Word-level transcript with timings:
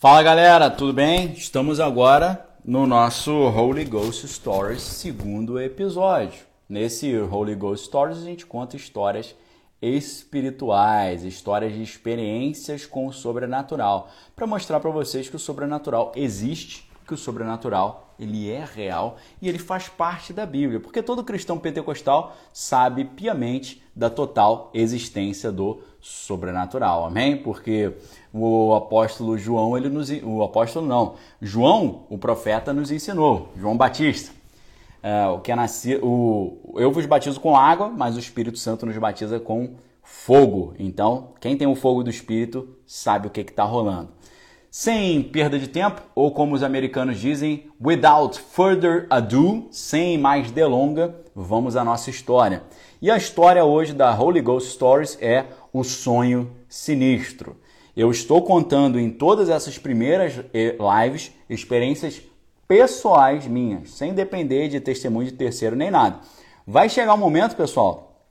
Fala 0.00 0.22
galera, 0.22 0.70
tudo 0.70 0.92
bem? 0.92 1.32
Estamos 1.32 1.80
agora 1.80 2.48
no 2.64 2.86
nosso 2.86 3.32
Holy 3.32 3.84
Ghost 3.84 4.28
Stories 4.28 4.80
segundo 4.80 5.58
episódio. 5.58 6.44
Nesse 6.68 7.18
Holy 7.18 7.56
Ghost 7.56 7.86
Stories 7.86 8.18
a 8.18 8.24
gente 8.24 8.46
conta 8.46 8.76
histórias 8.76 9.34
espirituais, 9.82 11.24
histórias 11.24 11.74
de 11.74 11.82
experiências 11.82 12.86
com 12.86 13.08
o 13.08 13.12
sobrenatural, 13.12 14.08
para 14.36 14.46
mostrar 14.46 14.78
para 14.78 14.88
vocês 14.92 15.28
que 15.28 15.34
o 15.34 15.38
sobrenatural 15.40 16.12
existe 16.14 16.88
que 17.08 17.14
o 17.14 17.18
sobrenatural 17.18 18.14
ele 18.20 18.50
é 18.50 18.64
real 18.64 19.16
e 19.40 19.48
ele 19.48 19.58
faz 19.58 19.88
parte 19.88 20.32
da 20.32 20.44
Bíblia, 20.44 20.78
porque 20.78 21.02
todo 21.02 21.24
cristão 21.24 21.58
pentecostal 21.58 22.36
sabe 22.52 23.04
piamente 23.04 23.82
da 23.96 24.10
total 24.10 24.70
existência 24.74 25.50
do 25.50 25.80
sobrenatural, 26.00 27.04
amém? 27.04 27.36
Porque 27.36 27.92
o 28.32 28.74
apóstolo 28.74 29.36
João, 29.36 29.76
ele 29.76 29.88
nos, 29.88 30.10
o 30.22 30.42
apóstolo 30.42 30.86
não, 30.86 31.14
João, 31.40 32.06
o 32.08 32.16
profeta, 32.16 32.72
nos 32.72 32.90
ensinou, 32.90 33.48
João 33.56 33.76
Batista, 33.76 34.32
é, 35.02 35.26
o 35.26 35.40
que 35.40 35.52
é 35.52 35.56
nascido, 35.56 36.04
o, 36.04 36.74
eu 36.76 36.90
vos 36.90 37.06
batizo 37.06 37.40
com 37.40 37.56
água, 37.56 37.88
mas 37.88 38.16
o 38.16 38.20
Espírito 38.20 38.58
Santo 38.58 38.86
nos 38.86 38.96
batiza 38.96 39.38
com 39.40 39.74
fogo. 40.02 40.74
Então, 40.78 41.30
quem 41.40 41.56
tem 41.56 41.66
o 41.66 41.74
fogo 41.74 42.02
do 42.02 42.10
Espírito 42.10 42.68
sabe 42.86 43.28
o 43.28 43.30
que 43.30 43.40
está 43.40 43.64
rolando. 43.64 44.10
Sem 44.70 45.22
perda 45.22 45.58
de 45.58 45.66
tempo, 45.66 46.02
ou 46.14 46.30
como 46.30 46.54
os 46.54 46.62
americanos 46.62 47.18
dizem, 47.18 47.70
without 47.82 48.38
further 48.38 49.06
ado, 49.08 49.66
sem 49.70 50.18
mais 50.18 50.50
delonga, 50.50 51.14
vamos 51.34 51.74
à 51.74 51.82
nossa 51.82 52.10
história. 52.10 52.62
E 53.00 53.10
a 53.10 53.16
história 53.16 53.64
hoje 53.64 53.94
da 53.94 54.12
Holy 54.12 54.40
Ghost 54.40 54.72
Stories 54.72 55.16
é 55.20 55.46
o 55.72 55.84
sonho 55.84 56.50
sinistro. 56.68 57.56
Eu 57.96 58.10
estou 58.10 58.42
contando 58.42 58.98
em 58.98 59.10
todas 59.10 59.48
essas 59.48 59.78
primeiras 59.78 60.40
eh, 60.54 60.76
lives 61.02 61.32
experiências 61.48 62.22
pessoais 62.66 63.46
minhas, 63.46 63.90
sem 63.90 64.12
depender 64.12 64.68
de 64.68 64.80
testemunho 64.80 65.30
de 65.30 65.36
terceiro 65.36 65.74
nem 65.74 65.90
nada. 65.90 66.20
Vai 66.66 66.88
chegar 66.88 67.14
um 67.14 67.18
momento, 67.18 67.56
pessoal, 67.56 68.22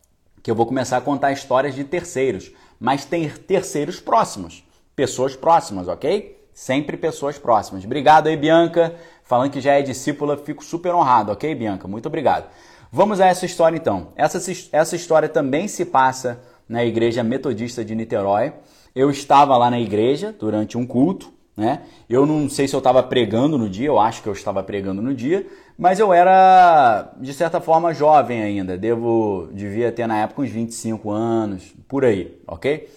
que 0.41 0.49
eu 0.49 0.55
vou 0.55 0.65
começar 0.65 0.97
a 0.97 1.01
contar 1.01 1.31
histórias 1.31 1.75
de 1.75 1.83
terceiros, 1.83 2.51
mas 2.79 3.03
tem 3.03 3.27
terceiros 3.29 3.99
próximos 3.99 4.63
pessoas 4.97 5.35
próximas, 5.35 5.87
ok? 5.87 6.49
Sempre 6.55 6.97
pessoas 6.97 7.37
próximas. 7.37 7.85
Obrigado 7.85 8.27
aí, 8.27 8.35
Bianca. 8.35 8.95
Falando 9.23 9.51
que 9.51 9.61
já 9.61 9.73
é 9.73 9.83
discípula, 9.83 10.35
fico 10.35 10.65
super 10.65 10.91
honrado, 10.95 11.31
ok, 11.31 11.53
Bianca? 11.53 11.87
Muito 11.87 12.07
obrigado. 12.07 12.49
Vamos 12.91 13.21
a 13.21 13.27
essa 13.27 13.45
história 13.45 13.77
então. 13.77 14.07
Essa, 14.15 14.39
essa 14.71 14.95
história 14.95 15.29
também 15.29 15.67
se 15.67 15.85
passa 15.85 16.41
na 16.67 16.83
Igreja 16.85 17.23
Metodista 17.23 17.83
de 17.83 17.95
Niterói. 17.95 18.53
Eu 18.95 19.09
estava 19.09 19.55
lá 19.57 19.69
na 19.69 19.79
igreja 19.79 20.35
durante 20.37 20.77
um 20.77 20.85
culto, 20.85 21.31
né? 21.55 21.81
Eu 22.09 22.25
não 22.25 22.49
sei 22.49 22.67
se 22.67 22.75
eu 22.75 22.79
estava 22.79 23.01
pregando 23.01 23.57
no 23.57 23.69
dia, 23.69 23.87
eu 23.87 23.99
acho 23.99 24.21
que 24.21 24.29
eu 24.29 24.33
estava 24.33 24.61
pregando 24.61 25.01
no 25.01 25.13
dia, 25.13 25.45
mas 25.77 25.99
eu 25.99 26.13
era, 26.13 27.13
de 27.19 27.33
certa 27.33 27.59
forma, 27.59 27.93
jovem 27.93 28.41
ainda. 28.41 28.77
Devo, 28.77 29.49
devia 29.51 29.91
ter 29.91 30.07
na 30.07 30.19
época 30.19 30.41
uns 30.41 30.49
25 30.49 31.09
anos, 31.11 31.73
por 31.87 32.05
aí, 32.05 32.39
ok? 32.47 32.89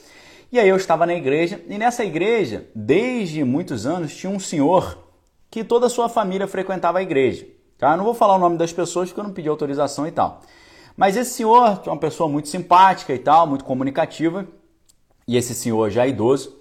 E 0.53 0.59
aí 0.59 0.69
eu 0.69 0.77
estava 0.77 1.07
na 1.07 1.15
igreja, 1.15 1.61
e 1.69 1.79
nessa 1.79 2.05
igreja, 2.05 2.67
desde 2.75 3.45
muitos 3.45 3.87
anos, 3.87 4.15
tinha 4.15 4.31
um 4.31 4.41
senhor 4.41 4.99
que 5.51 5.65
toda 5.65 5.87
a 5.87 5.91
sua 5.91 6.09
família 6.09 6.47
frequentava 6.47 6.99
a 6.99 7.03
igreja. 7.03 7.47
Tá? 7.79 7.97
não 7.97 8.05
vou 8.05 8.13
falar 8.13 8.37
o 8.37 8.39
nome 8.39 8.59
das 8.59 8.75
pessoas 8.75 9.09
porque 9.09 9.21
eu 9.21 9.25
não 9.25 9.33
pedi 9.33 9.49
autorização 9.49 10.07
e 10.07 10.11
tal. 10.11 10.43
Mas 10.97 11.17
esse 11.17 11.31
senhor, 11.31 11.81
que 11.81 11.89
é 11.89 11.93
uma 11.93 11.99
pessoa 11.99 12.29
muito 12.29 12.49
simpática 12.49 13.15
e 13.15 13.19
tal, 13.19 13.47
muito 13.47 13.65
comunicativa, 13.65 14.47
e 15.27 15.37
esse 15.37 15.55
senhor 15.55 15.91
já 15.91 16.05
é 16.05 16.09
idoso, 16.09 16.59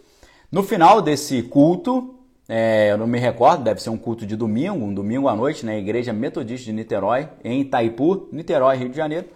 no 0.51 0.63
final 0.63 1.01
desse 1.01 1.43
culto, 1.43 2.15
é, 2.47 2.91
eu 2.91 2.97
não 2.97 3.05
me 3.05 3.19
recordo, 3.19 3.63
deve 3.63 3.81
ser 3.81 3.91
um 3.91 3.97
culto 3.97 4.25
de 4.25 4.35
domingo, 4.35 4.83
um 4.83 4.93
domingo 4.93 5.27
à 5.27 5.35
noite, 5.35 5.63
na 5.63 5.77
Igreja 5.77 6.11
Metodista 6.11 6.65
de 6.65 6.73
Niterói, 6.73 7.29
em 7.43 7.61
Itaipu, 7.61 8.27
Niterói, 8.31 8.75
Rio 8.77 8.89
de 8.89 8.97
Janeiro. 8.97 9.27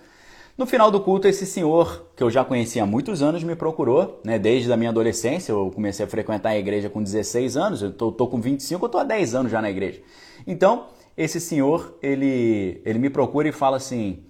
No 0.58 0.66
final 0.66 0.90
do 0.90 1.00
culto, 1.00 1.28
esse 1.28 1.46
senhor, 1.46 2.12
que 2.16 2.24
eu 2.24 2.30
já 2.30 2.44
conhecia 2.44 2.84
há 2.84 2.86
muitos 2.86 3.22
anos, 3.22 3.44
me 3.44 3.56
procurou, 3.56 4.20
né? 4.24 4.38
Desde 4.38 4.72
a 4.72 4.78
minha 4.78 4.90
adolescência, 4.90 5.52
eu 5.52 5.72
comecei 5.74 6.06
a 6.06 6.08
frequentar 6.08 6.50
a 6.50 6.58
igreja 6.58 6.90
com 6.90 7.02
16 7.02 7.58
anos, 7.58 7.82
eu 7.82 7.92
tô, 7.92 8.12
tô 8.12 8.28
com 8.28 8.40
25, 8.40 8.86
eu 8.86 8.90
tô 8.90 8.98
há 9.00 9.04
10 9.04 9.36
anos 9.36 9.52
já 9.52 9.62
na 9.62 9.70
igreja. 9.70 10.02
Então, 10.46 10.88
esse 11.16 11.40
senhor, 11.40 11.98
ele, 12.02 12.82
ele 12.86 13.00
me 13.00 13.10
procura 13.10 13.48
e 13.48 13.52
fala 13.52 13.78
assim: 13.78 14.24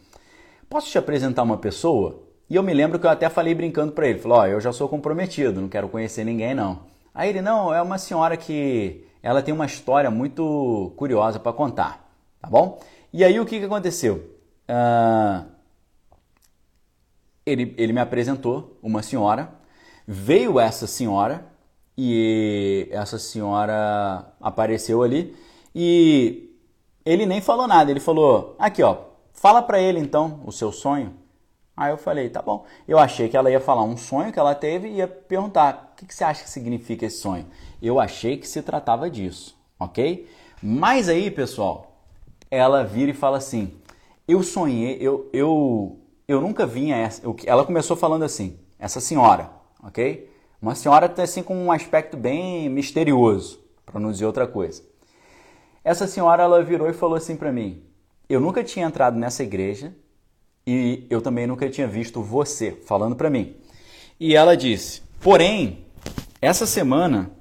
Posso 0.73 0.89
te 0.89 0.97
apresentar 0.97 1.43
uma 1.43 1.57
pessoa? 1.57 2.23
E 2.49 2.55
eu 2.55 2.63
me 2.63 2.73
lembro 2.73 2.97
que 2.97 3.05
eu 3.05 3.09
até 3.11 3.29
falei 3.29 3.53
brincando 3.53 3.91
para 3.91 4.07
ele: 4.07 4.17
Falou, 4.17 4.39
ó, 4.39 4.41
oh, 4.41 4.45
eu 4.47 4.59
já 4.59 4.73
sou 4.73 4.89
comprometido, 4.89 5.61
não 5.61 5.69
quero 5.69 5.87
conhecer 5.87 6.23
ninguém 6.23 6.55
não. 6.55 6.79
Aí 7.13 7.29
ele: 7.29 7.43
Não, 7.43 7.71
é 7.71 7.79
uma 7.79 7.99
senhora 7.99 8.35
que 8.35 9.05
ela 9.21 9.43
tem 9.43 9.53
uma 9.53 9.67
história 9.67 10.09
muito 10.09 10.91
curiosa 10.95 11.39
para 11.39 11.53
contar, 11.53 12.11
tá 12.41 12.49
bom? 12.49 12.81
E 13.13 13.23
aí 13.23 13.39
o 13.39 13.45
que, 13.45 13.59
que 13.59 13.65
aconteceu? 13.65 14.15
Uh, 14.67 15.45
ele, 17.45 17.75
ele 17.77 17.93
me 17.93 18.01
apresentou 18.01 18.75
uma 18.81 19.03
senhora, 19.03 19.53
veio 20.07 20.59
essa 20.59 20.87
senhora 20.87 21.45
e 21.95 22.87
essa 22.89 23.19
senhora 23.19 24.25
apareceu 24.41 25.03
ali 25.03 25.35
e 25.75 26.49
ele 27.05 27.27
nem 27.27 27.41
falou 27.41 27.67
nada, 27.67 27.91
ele 27.91 27.99
falou: 27.99 28.55
"Aqui, 28.57 28.81
ó, 28.81 29.12
fala 29.33 29.61
para 29.61 29.79
ele 29.79 29.99
então 29.99 30.41
o 30.45 30.51
seu 30.51 30.71
sonho". 30.71 31.13
Aí 31.75 31.91
eu 31.91 31.97
falei: 31.97 32.29
"Tá 32.29 32.41
bom". 32.41 32.65
Eu 32.87 32.97
achei 32.97 33.27
que 33.27 33.35
ela 33.35 33.51
ia 33.51 33.59
falar 33.59 33.83
um 33.83 33.97
sonho 33.97 34.31
que 34.31 34.39
ela 34.39 34.55
teve 34.55 34.87
e 34.87 34.95
ia 34.97 35.07
perguntar: 35.07 35.91
"O 35.93 35.95
que, 35.97 36.05
que 36.05 36.15
você 36.15 36.23
acha 36.23 36.43
que 36.43 36.49
significa 36.49 37.05
esse 37.05 37.17
sonho?". 37.17 37.45
Eu 37.81 37.99
achei 37.99 38.37
que 38.37 38.47
se 38.47 38.61
tratava 38.61 39.09
disso, 39.09 39.57
OK? 39.79 40.29
Mas 40.61 41.09
aí, 41.09 41.29
pessoal, 41.29 41.97
ela 42.49 42.83
vira 42.83 43.11
e 43.11 43.13
fala 43.13 43.37
assim: 43.37 43.73
"Eu 44.27 44.41
sonhei, 44.43 44.97
eu 45.01 45.29
eu 45.33 45.99
eu 46.27 46.41
nunca 46.41 46.65
vinha 46.65 46.95
essa. 46.95 47.21
Ela 47.45 47.65
começou 47.65 47.95
falando 47.97 48.23
assim, 48.23 48.57
essa 48.79 48.99
senhora, 48.99 49.49
ok? 49.83 50.29
Uma 50.61 50.75
senhora 50.75 51.13
assim 51.21 51.43
com 51.43 51.55
um 51.55 51.71
aspecto 51.71 52.15
bem 52.15 52.69
misterioso, 52.69 53.59
para 53.85 53.99
não 53.99 54.11
dizer 54.11 54.25
outra 54.25 54.47
coisa. 54.47 54.83
Essa 55.83 56.07
senhora 56.07 56.43
ela 56.43 56.63
virou 56.63 56.89
e 56.89 56.93
falou 56.93 57.15
assim 57.17 57.35
para 57.35 57.51
mim: 57.51 57.83
eu 58.29 58.39
nunca 58.39 58.63
tinha 58.63 58.85
entrado 58.85 59.17
nessa 59.17 59.43
igreja 59.43 59.93
e 60.65 61.05
eu 61.09 61.21
também 61.21 61.45
nunca 61.45 61.69
tinha 61.69 61.87
visto 61.87 62.21
você 62.21 62.71
falando 62.71 63.15
para 63.15 63.29
mim. 63.29 63.55
E 64.19 64.35
ela 64.35 64.55
disse: 64.55 65.01
porém, 65.21 65.85
essa 66.41 66.65
semana 66.65 67.31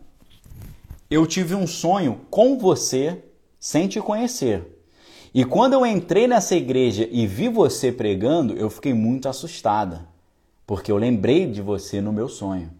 eu 1.11 1.27
tive 1.27 1.55
um 1.55 1.67
sonho 1.67 2.21
com 2.31 2.59
você 2.59 3.23
sem 3.59 3.87
te 3.87 4.01
conhecer. 4.01 4.73
E 5.35 5.45
quando 5.45 5.73
eu 5.73 5.87
entrei 5.87 6.27
nessa 6.27 6.55
igreja 6.55 7.09
e 7.11 7.27
vi 7.27 7.49
você 7.49 7.91
pregando, 7.91 8.55
eu 8.55 8.69
fiquei 8.69 8.93
muito 8.93 9.29
assustada, 9.29 10.07
porque 10.67 10.93
eu 10.93 10.97
lembrei 10.97 11.47
de 11.47 11.63
você 11.63 12.01
no 12.01 12.13
meu 12.13 12.29
sonho. 12.29 12.71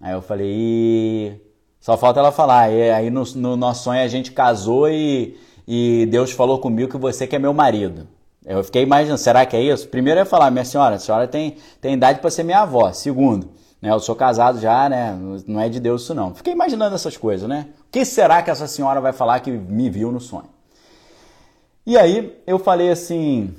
Aí 0.00 0.12
eu 0.12 0.20
falei, 0.20 1.40
só 1.80 1.96
falta 1.96 2.20
ela 2.20 2.32
falar, 2.32 2.70
e 2.70 2.90
aí 2.90 3.10
no, 3.10 3.24
no, 3.36 3.56
nosso 3.56 3.84
sonho 3.84 4.02
a 4.02 4.08
gente 4.08 4.32
casou 4.32 4.88
e, 4.90 5.38
e 5.66 6.06
Deus 6.10 6.30
falou 6.32 6.58
comigo 6.58 6.90
que 6.90 6.98
você 6.98 7.26
que 7.26 7.36
é 7.36 7.38
meu 7.38 7.54
marido. 7.54 8.06
Eu 8.44 8.62
fiquei 8.62 8.82
imaginando, 8.82 9.18
será 9.18 9.46
que 9.46 9.56
é 9.56 9.62
isso? 9.62 9.88
Primeiro 9.88 10.20
eu 10.20 10.22
ia 10.24 10.26
falar, 10.26 10.50
minha 10.50 10.64
senhora, 10.64 10.96
a 10.96 10.98
senhora 10.98 11.26
tem, 11.26 11.56
tem 11.80 11.94
idade 11.94 12.20
para 12.20 12.30
ser 12.30 12.42
minha 12.42 12.60
avó. 12.60 12.92
Segundo, 12.92 13.48
né, 13.80 13.90
eu 13.90 14.00
sou 14.00 14.14
casado 14.14 14.60
já, 14.60 14.88
né? 14.88 15.18
Não 15.46 15.60
é 15.60 15.68
de 15.68 15.80
Deus 15.80 16.02
isso 16.02 16.14
não. 16.14 16.34
Fiquei 16.34 16.52
imaginando 16.52 16.94
essas 16.94 17.16
coisas, 17.16 17.48
né? 17.48 17.68
O 17.80 17.90
que 17.90 18.04
será 18.04 18.42
que 18.42 18.50
essa 18.50 18.66
senhora 18.66 19.00
vai 19.00 19.12
falar 19.12 19.40
que 19.40 19.50
me 19.50 19.88
viu 19.88 20.12
no 20.12 20.20
sonho? 20.20 20.48
E 21.86 21.96
aí 21.96 22.38
eu 22.46 22.58
falei 22.58 22.90
assim, 22.90 23.54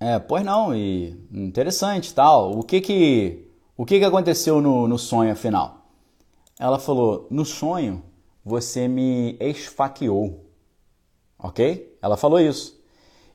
é, 0.00 0.18
pois 0.18 0.44
não, 0.44 0.74
e 0.74 1.16
interessante 1.32 2.14
tal. 2.14 2.58
O 2.58 2.62
que 2.62 2.80
que, 2.80 3.48
o 3.76 3.86
que, 3.86 3.98
que 3.98 4.04
aconteceu 4.04 4.60
no, 4.60 4.88
no 4.88 4.98
sonho 4.98 5.32
afinal? 5.32 5.86
Ela 6.58 6.78
falou, 6.78 7.26
no 7.30 7.44
sonho 7.44 8.02
você 8.44 8.88
me 8.88 9.36
esfaqueou, 9.40 10.40
ok? 11.42 11.96
Ela 12.00 12.16
falou 12.16 12.40
isso. 12.40 12.80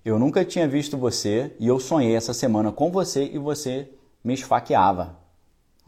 Eu 0.05 0.17
nunca 0.17 0.45
tinha 0.45 0.67
visto 0.67 0.97
você 0.97 1.53
e 1.59 1.67
eu 1.67 1.79
sonhei 1.79 2.15
essa 2.15 2.33
semana 2.33 2.71
com 2.71 2.89
você 2.89 3.25
e 3.25 3.37
você 3.37 3.89
me 4.23 4.33
esfaqueava, 4.33 5.17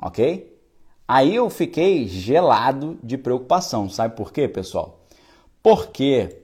ok? 0.02 0.60
Aí 1.08 1.34
eu 1.34 1.50
fiquei 1.50 2.08
gelado 2.08 3.00
de 3.02 3.18
preocupação, 3.18 3.90
sabe 3.90 4.16
por 4.16 4.32
quê, 4.32 4.48
pessoal? 4.48 5.06
Porque 5.64 6.40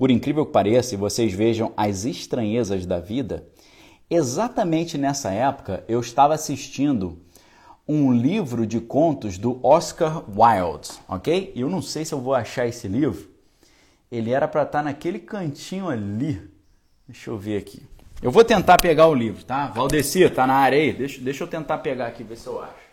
por 0.00 0.10
incrível 0.10 0.46
que 0.46 0.52
pareça, 0.52 0.96
vocês 0.96 1.30
vejam 1.30 1.74
as 1.76 2.06
estranhezas 2.06 2.86
da 2.86 2.98
vida, 2.98 3.46
exatamente 4.08 4.96
nessa 4.96 5.30
época 5.30 5.84
eu 5.86 6.00
estava 6.00 6.32
assistindo 6.32 7.18
um 7.86 8.10
livro 8.10 8.66
de 8.66 8.80
contos 8.80 9.36
do 9.36 9.60
Oscar 9.62 10.24
Wilde, 10.26 10.88
ok? 11.06 11.52
Eu 11.54 11.68
não 11.68 11.82
sei 11.82 12.06
se 12.06 12.14
eu 12.14 12.20
vou 12.20 12.34
achar 12.34 12.66
esse 12.66 12.88
livro. 12.88 13.28
Ele 14.10 14.32
era 14.32 14.48
para 14.48 14.62
estar 14.62 14.78
tá 14.78 14.84
naquele 14.84 15.20
cantinho 15.20 15.88
ali. 15.88 16.50
Deixa 17.06 17.30
eu 17.30 17.38
ver 17.38 17.58
aqui. 17.58 17.86
Eu 18.22 18.30
vou 18.30 18.44
tentar 18.44 18.76
pegar 18.78 19.06
o 19.06 19.14
livro, 19.14 19.44
tá? 19.44 19.68
Valdecir, 19.68 20.34
tá 20.34 20.46
na 20.46 20.54
área 20.54 20.78
aí. 20.78 20.92
Deixa, 20.92 21.20
deixa 21.20 21.44
eu 21.44 21.48
tentar 21.48 21.78
pegar 21.78 22.06
aqui, 22.06 22.22
ver 22.22 22.36
se 22.36 22.46
eu 22.46 22.62
acho. 22.62 22.90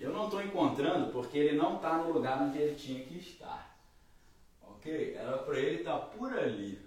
Eu 0.00 0.12
não 0.12 0.24
estou 0.24 0.42
encontrando 0.42 1.12
porque 1.12 1.38
ele 1.38 1.56
não 1.56 1.76
está 1.76 1.98
no 1.98 2.10
lugar 2.10 2.42
onde 2.42 2.58
ele 2.58 2.74
tinha 2.74 3.04
que 3.04 3.18
estar. 3.18 3.76
Ok? 4.62 5.14
Era 5.14 5.38
para 5.38 5.58
ele 5.58 5.78
estar 5.78 5.98
tá 5.98 6.06
por 6.06 6.36
ali. 6.36 6.80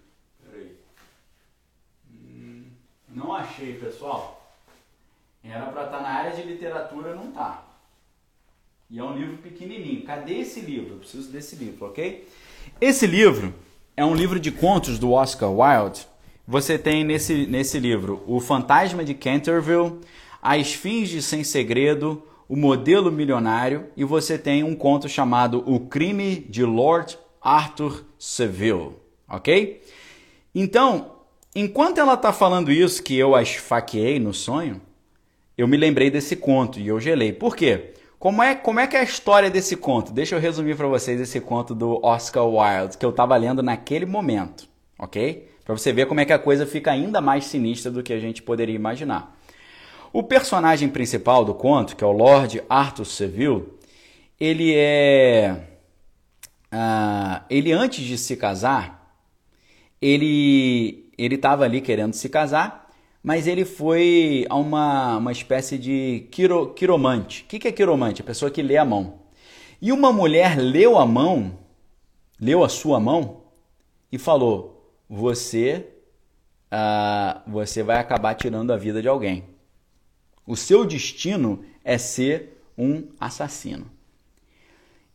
Peraí. 0.43 0.77
Hum, 2.11 2.71
não 3.07 3.33
achei, 3.33 3.79
pessoal. 3.79 4.53
Era 5.41 5.67
para 5.67 5.85
estar 5.85 5.97
tá 5.97 6.03
na 6.03 6.09
área 6.09 6.31
de 6.31 6.41
literatura, 6.41 7.15
não 7.15 7.29
está. 7.29 7.64
E 8.89 8.99
é 8.99 9.03
um 9.03 9.17
livro 9.17 9.37
pequenininho. 9.37 10.03
Cadê 10.03 10.35
esse 10.35 10.59
livro? 10.59 10.93
Eu 10.93 10.99
preciso 10.99 11.31
desse 11.31 11.55
livro, 11.55 11.87
ok? 11.87 12.27
Esse 12.79 13.07
livro 13.07 13.51
é 13.97 14.05
um 14.05 14.13
livro 14.13 14.39
de 14.39 14.51
contos 14.51 14.99
do 14.99 15.11
Oscar 15.11 15.51
Wilde. 15.51 16.07
Você 16.47 16.77
tem 16.77 17.03
nesse, 17.03 17.47
nesse 17.47 17.79
livro 17.79 18.23
O 18.27 18.39
Fantasma 18.39 19.03
de 19.03 19.15
Canterville, 19.15 19.99
As 20.39 20.73
Fins 20.73 21.25
Sem 21.25 21.43
Segredo, 21.43 22.21
O 22.47 22.55
Modelo 22.55 23.11
Milionário 23.11 23.87
e 23.97 24.03
você 24.03 24.37
tem 24.37 24.63
um 24.63 24.75
conto 24.75 25.09
chamado 25.09 25.63
O 25.65 25.79
Crime 25.79 26.35
de 26.47 26.63
Lord 26.63 27.17
Arthur 27.41 28.05
Seville, 28.19 28.91
ok? 29.27 29.81
Então, 30.53 31.15
enquanto 31.55 31.97
ela 31.97 32.13
está 32.13 32.31
falando 32.31 32.71
isso, 32.71 33.01
que 33.01 33.17
eu 33.17 33.33
a 33.33 33.41
esfaqueei 33.41 34.19
no 34.19 34.33
sonho, 34.33 34.79
eu 35.57 35.67
me 35.67 35.75
lembrei 35.75 36.11
desse 36.11 36.35
conto 36.35 36.79
e 36.79 36.87
eu 36.87 36.99
gelei. 36.99 37.33
Por 37.33 37.55
quê? 37.55 37.95
Como 38.25 38.41
é, 38.41 38.55
como 38.55 38.79
é 38.79 38.87
que 38.87 38.97
é 38.97 39.01
a 39.01 39.03
história 39.03 39.51
desse 39.51 39.77
conto? 39.77 40.11
Deixa 40.11 40.33
eu 40.33 40.39
resumir 40.39 40.75
para 40.75 40.87
vocês 40.87 41.21
esse 41.21 41.39
conto 41.39 41.75
do 41.75 42.03
Oscar 42.03 42.43
Wilde 42.43 42.97
que 42.97 43.05
eu 43.05 43.11
estava 43.11 43.37
lendo 43.37 43.61
naquele 43.61 44.07
momento, 44.07 44.67
ok? 44.97 45.47
Para 45.63 45.77
você 45.77 45.93
ver 45.93 46.07
como 46.07 46.19
é 46.19 46.25
que 46.25 46.33
a 46.33 46.39
coisa 46.39 46.65
fica 46.65 46.89
ainda 46.89 47.21
mais 47.21 47.45
sinistra 47.45 47.91
do 47.91 48.01
que 48.01 48.11
a 48.11 48.19
gente 48.19 48.41
poderia 48.41 48.73
imaginar. 48.73 49.39
O 50.11 50.23
personagem 50.23 50.89
principal 50.89 51.45
do 51.45 51.53
conto, 51.53 51.95
que 51.95 52.03
é 52.03 52.07
o 52.07 52.11
Lord 52.11 52.63
Arthur 52.67 53.05
Seville, 53.05 53.63
ele 54.39 54.73
é. 54.75 55.61
Uh, 56.73 57.45
ele 57.47 57.71
antes 57.71 58.03
de 58.03 58.17
se 58.17 58.35
casar, 58.35 59.15
ele 60.01 61.11
ele 61.15 61.35
estava 61.35 61.63
ali 61.63 61.79
querendo 61.79 62.15
se 62.15 62.27
casar 62.27 62.84
mas 63.25 63.47
ele 63.47 63.65
foi 63.65 64.45
a 64.51 64.55
uma, 64.55 65.17
uma 65.17 65.31
espécie 65.31 65.79
de 65.79 66.27
quiro, 66.29 66.75
quiromante. 66.75 67.41
O 67.41 67.47
que, 67.47 67.57
que 67.57 67.67
é 67.67 67.71
quiromante? 67.71 68.21
A 68.21 68.23
pessoa 68.23 68.51
que 68.51 68.61
lê 68.61 68.77
a 68.77 68.85
mão. 68.85 69.15
E 69.81 69.91
uma 69.91 70.13
mulher 70.13 70.59
leu 70.59 70.95
a 70.95 71.07
mão, 71.07 71.57
leu 72.39 72.63
a 72.63 72.69
sua 72.69 72.99
mão 72.99 73.41
e 74.11 74.19
falou: 74.19 74.95
Você, 75.09 75.87
uh, 76.71 77.41
você 77.49 77.81
vai 77.81 77.97
acabar 77.97 78.35
tirando 78.35 78.71
a 78.71 78.77
vida 78.77 79.01
de 79.01 79.07
alguém. 79.07 79.45
O 80.45 80.55
seu 80.55 80.85
destino 80.85 81.65
é 81.83 81.97
ser 81.97 82.61
um 82.77 83.07
assassino. 83.19 83.89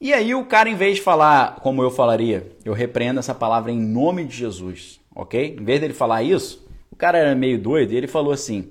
E 0.01 0.13
aí 0.13 0.35
o 0.35 0.45
cara, 0.47 0.69
em 0.69 0.75
vez 0.75 0.97
de 0.97 1.03
falar 1.03 1.61
como 1.61 1.81
eu 1.81 1.93
falaria, 1.93 2.57
eu 2.65 2.73
repreendo 2.73 3.21
essa 3.21 3.37
palavra 3.37 3.71
em 3.71 3.81
nome 3.81 4.25
de 4.25 4.35
Jesus, 4.35 4.99
ok? 5.15 5.57
Em 5.61 5.65
vez 5.65 5.81
dele 5.81 5.95
falar 5.95 6.25
isso, 6.25 6.69
cara 6.97 7.19
era 7.19 7.35
meio 7.35 7.59
doido 7.59 7.93
e 7.93 7.97
ele 7.97 8.07
falou 8.07 8.33
assim: 8.33 8.71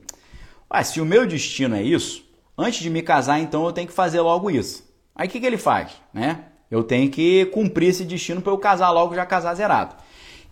ah, 0.70 0.84
se 0.84 1.02
o 1.02 1.06
meu 1.06 1.26
destino 1.26 1.76
é 1.76 1.82
isso, 1.82 2.24
antes 2.58 2.82
de 2.82 2.90
me 2.90 3.02
casar, 3.02 3.40
então 3.40 3.66
eu 3.66 3.72
tenho 3.72 3.88
que 3.88 3.94
fazer 3.94 4.22
logo 4.22 4.52
isso. 4.52 4.88
Aí 5.16 5.28
o 5.28 5.32
que, 5.32 5.40
que 5.40 5.46
ele 5.46 5.58
faz? 5.58 5.92
Né? 6.14 6.46
Eu 6.70 6.84
tenho 6.84 7.10
que 7.10 7.46
cumprir 7.48 7.90
esse 7.90 8.06
destino 8.06 8.42
para 8.42 8.54
eu 8.54 8.58
casar 8.58 8.92
logo, 8.92 9.16
já 9.16 9.26
casar 9.26 9.56
zerado. 9.56 9.96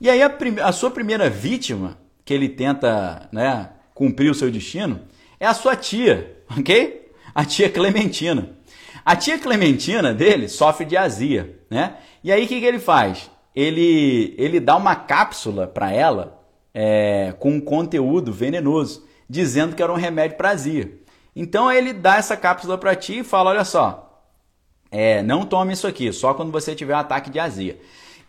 E 0.01 0.09
aí 0.09 0.21
a, 0.21 0.35
a, 0.63 0.71
sua 0.71 0.89
primeira 0.89 1.29
vítima, 1.29 1.97
que 2.25 2.33
ele 2.33 2.49
tenta 2.49 3.29
né, 3.31 3.69
cumprir 3.93 4.31
o 4.31 4.35
seu 4.35 4.49
destino, 4.49 5.01
é 5.39 5.45
a 5.45 5.53
sua 5.53 5.75
tia, 5.75 6.35
ok? 6.57 7.11
A 7.33 7.45
tia 7.45 7.69
Clementina. 7.69 8.49
A 9.05 9.15
tia 9.15 9.37
Clementina 9.37 10.13
dele 10.13 10.47
sofre 10.47 10.85
de 10.85 10.97
azia, 10.97 11.59
né? 11.69 11.97
E 12.23 12.31
aí 12.31 12.43
o 12.43 12.47
que, 12.47 12.59
que 12.59 12.65
ele 12.65 12.79
faz? 12.79 13.29
Ele, 13.55 14.35
ele 14.37 14.59
dá 14.59 14.75
uma 14.75 14.95
cápsula 14.95 15.67
para 15.67 15.91
ela 15.91 16.36
é, 16.79 17.33
com 17.39 17.53
um 17.53 17.59
conteúdo 17.59 18.31
venenoso, 18.31 19.03
dizendo 19.27 19.75
que 19.75 19.81
era 19.81 19.91
um 19.91 19.95
remédio 19.95 20.37
para 20.37 20.51
azia. 20.51 20.91
Então 21.35 21.71
ele 21.71 21.91
dá 21.91 22.17
essa 22.17 22.37
cápsula 22.37 22.77
para 22.77 22.95
ti 22.95 23.19
e 23.19 23.23
fala: 23.23 23.49
olha 23.49 23.65
só, 23.65 24.21
é, 24.91 25.23
não 25.23 25.43
tome 25.43 25.73
isso 25.73 25.87
aqui, 25.87 26.13
só 26.13 26.35
quando 26.35 26.51
você 26.51 26.75
tiver 26.75 26.93
um 26.93 26.99
ataque 26.99 27.31
de 27.31 27.39
azia. 27.39 27.79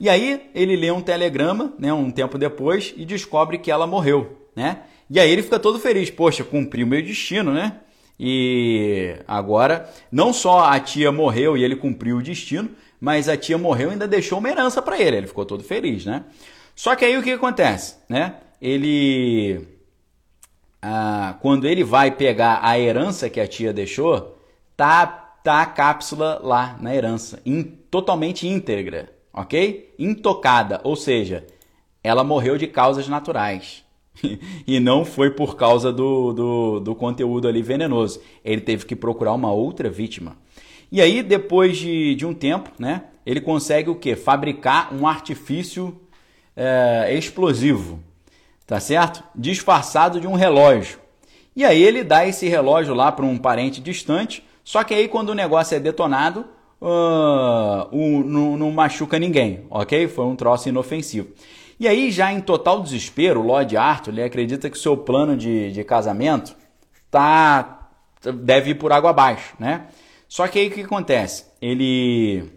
E 0.00 0.08
aí 0.08 0.48
ele 0.54 0.76
lê 0.76 0.90
um 0.90 1.02
telegrama, 1.02 1.74
né, 1.78 1.92
um 1.92 2.10
tempo 2.10 2.38
depois, 2.38 2.94
e 2.96 3.04
descobre 3.04 3.58
que 3.58 3.70
ela 3.70 3.86
morreu, 3.86 4.48
né? 4.56 4.78
E 5.10 5.20
aí 5.20 5.30
ele 5.30 5.42
fica 5.42 5.58
todo 5.58 5.78
feliz, 5.78 6.08
poxa, 6.08 6.42
cumpri 6.42 6.82
o 6.82 6.86
meu 6.86 7.02
destino, 7.02 7.52
né? 7.52 7.80
E 8.18 9.14
agora, 9.28 9.90
não 10.10 10.32
só 10.32 10.64
a 10.64 10.80
tia 10.80 11.12
morreu 11.12 11.54
e 11.54 11.62
ele 11.62 11.76
cumpriu 11.76 12.16
o 12.16 12.22
destino, 12.22 12.70
mas 12.98 13.28
a 13.28 13.36
tia 13.36 13.58
morreu 13.58 13.90
e 13.90 13.92
ainda 13.92 14.08
deixou 14.08 14.38
uma 14.38 14.48
herança 14.48 14.80
para 14.80 14.98
ele. 14.98 15.18
Ele 15.18 15.26
ficou 15.26 15.44
todo 15.44 15.62
feliz, 15.62 16.06
né? 16.06 16.24
Só 16.78 16.94
que 16.94 17.04
aí 17.04 17.18
o 17.18 17.22
que 17.24 17.32
acontece, 17.32 17.96
né? 18.08 18.36
Ele, 18.62 19.66
ah, 20.80 21.36
quando 21.42 21.66
ele 21.66 21.82
vai 21.82 22.12
pegar 22.12 22.60
a 22.62 22.78
herança 22.78 23.28
que 23.28 23.40
a 23.40 23.48
tia 23.48 23.72
deixou, 23.72 24.38
tá 24.76 25.04
tá 25.42 25.60
a 25.60 25.66
cápsula 25.66 26.40
lá 26.40 26.78
na 26.80 26.94
herança, 26.94 27.42
in, 27.44 27.64
totalmente 27.90 28.46
íntegra, 28.46 29.12
ok? 29.32 29.92
Intocada, 29.98 30.80
ou 30.84 30.94
seja, 30.94 31.44
ela 32.00 32.22
morreu 32.22 32.56
de 32.56 32.68
causas 32.68 33.08
naturais. 33.08 33.82
e 34.64 34.78
não 34.78 35.04
foi 35.04 35.30
por 35.30 35.56
causa 35.56 35.92
do, 35.92 36.32
do, 36.32 36.78
do, 36.78 36.94
conteúdo 36.94 37.48
ali 37.48 37.60
venenoso. 37.60 38.20
Ele 38.44 38.60
teve 38.60 38.86
que 38.86 38.94
procurar 38.94 39.32
uma 39.32 39.50
outra 39.50 39.90
vítima. 39.90 40.36
E 40.92 41.02
aí, 41.02 41.24
depois 41.24 41.76
de, 41.76 42.14
de 42.14 42.24
um 42.24 42.32
tempo, 42.32 42.70
né, 42.78 43.02
ele 43.26 43.40
consegue 43.40 43.90
o 43.90 43.96
que? 43.96 44.14
Fabricar 44.14 44.94
um 44.94 45.08
artifício 45.08 46.00
é, 46.58 47.14
explosivo, 47.14 48.00
tá 48.66 48.80
certo? 48.80 49.22
Disfarçado 49.32 50.20
de 50.20 50.26
um 50.26 50.34
relógio. 50.34 50.98
E 51.54 51.64
aí 51.64 51.80
ele 51.80 52.02
dá 52.02 52.26
esse 52.26 52.48
relógio 52.48 52.94
lá 52.94 53.12
para 53.12 53.24
um 53.24 53.38
parente 53.38 53.80
distante, 53.80 54.44
só 54.64 54.82
que 54.82 54.92
aí 54.92 55.06
quando 55.06 55.30
o 55.30 55.34
negócio 55.34 55.76
é 55.76 55.80
detonado, 55.80 56.44
uh, 56.82 57.88
o, 57.92 58.24
não, 58.24 58.56
não 58.56 58.72
machuca 58.72 59.20
ninguém, 59.20 59.64
ok? 59.70 60.08
Foi 60.08 60.24
um 60.24 60.34
troço 60.34 60.68
inofensivo. 60.68 61.28
E 61.78 61.86
aí, 61.86 62.10
já 62.10 62.32
em 62.32 62.40
total 62.40 62.82
desespero, 62.82 63.40
o 63.40 63.46
Lord 63.46 63.76
Arthur 63.76 64.12
ele 64.12 64.22
acredita 64.24 64.68
que 64.68 64.76
seu 64.76 64.96
plano 64.96 65.36
de, 65.36 65.70
de 65.70 65.84
casamento 65.84 66.56
tá, 67.08 67.88
deve 68.34 68.70
ir 68.70 68.74
por 68.74 68.90
água 68.90 69.10
abaixo, 69.10 69.54
né? 69.60 69.86
Só 70.28 70.48
que 70.48 70.58
aí 70.58 70.66
o 70.66 70.70
que 70.72 70.80
acontece? 70.80 71.44
Ele, 71.62 72.50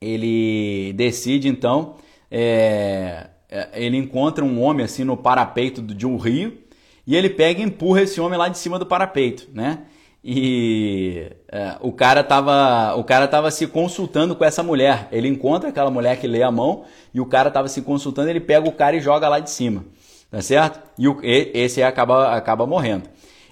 ele 0.00 0.92
decide 0.94 1.46
então 1.48 1.94
é, 2.30 3.26
é, 3.50 3.68
ele 3.74 3.96
encontra 3.96 4.44
um 4.44 4.62
homem 4.62 4.84
assim 4.84 5.04
no 5.04 5.16
parapeito 5.16 5.80
de 5.80 6.06
um 6.06 6.16
rio 6.16 6.58
e 7.06 7.16
ele 7.16 7.30
pega 7.30 7.60
e 7.60 7.64
empurra 7.64 8.02
esse 8.02 8.20
homem 8.20 8.38
lá 8.38 8.48
de 8.48 8.58
cima 8.58 8.78
do 8.78 8.84
parapeito, 8.84 9.48
né? 9.54 9.84
E 10.22 11.30
é, 11.50 11.76
o 11.80 11.92
cara 11.92 12.22
tava 12.22 12.94
o 12.96 13.04
cara 13.04 13.26
tava 13.26 13.50
se 13.50 13.66
consultando 13.66 14.36
com 14.36 14.44
essa 14.44 14.62
mulher. 14.62 15.08
Ele 15.10 15.28
encontra 15.28 15.70
aquela 15.70 15.90
mulher 15.90 16.18
que 16.20 16.26
lê 16.26 16.42
a 16.42 16.50
mão 16.50 16.84
e 17.14 17.20
o 17.20 17.26
cara 17.26 17.50
tava 17.50 17.68
se 17.68 17.80
consultando. 17.82 18.28
Ele 18.28 18.40
pega 18.40 18.68
o 18.68 18.72
cara 18.72 18.96
e 18.96 19.00
joga 19.00 19.28
lá 19.28 19.38
de 19.38 19.50
cima, 19.50 19.84
tá 20.30 20.42
certo? 20.42 20.80
E 20.98 21.08
o, 21.08 21.18
esse 21.22 21.82
acaba 21.82 22.34
acaba 22.36 22.66
morrendo. 22.66 23.08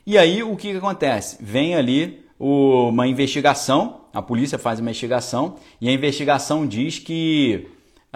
E 0.06 0.18
aí 0.18 0.42
o 0.42 0.54
que, 0.56 0.72
que 0.72 0.76
acontece? 0.76 1.38
Vem 1.40 1.74
ali 1.74 2.26
o, 2.38 2.88
uma 2.88 3.06
investigação. 3.06 4.02
A 4.12 4.20
polícia 4.20 4.58
faz 4.58 4.80
uma 4.80 4.90
investigação 4.90 5.56
e 5.80 5.88
a 5.88 5.92
investigação 5.92 6.66
diz 6.66 6.98
que 6.98 7.68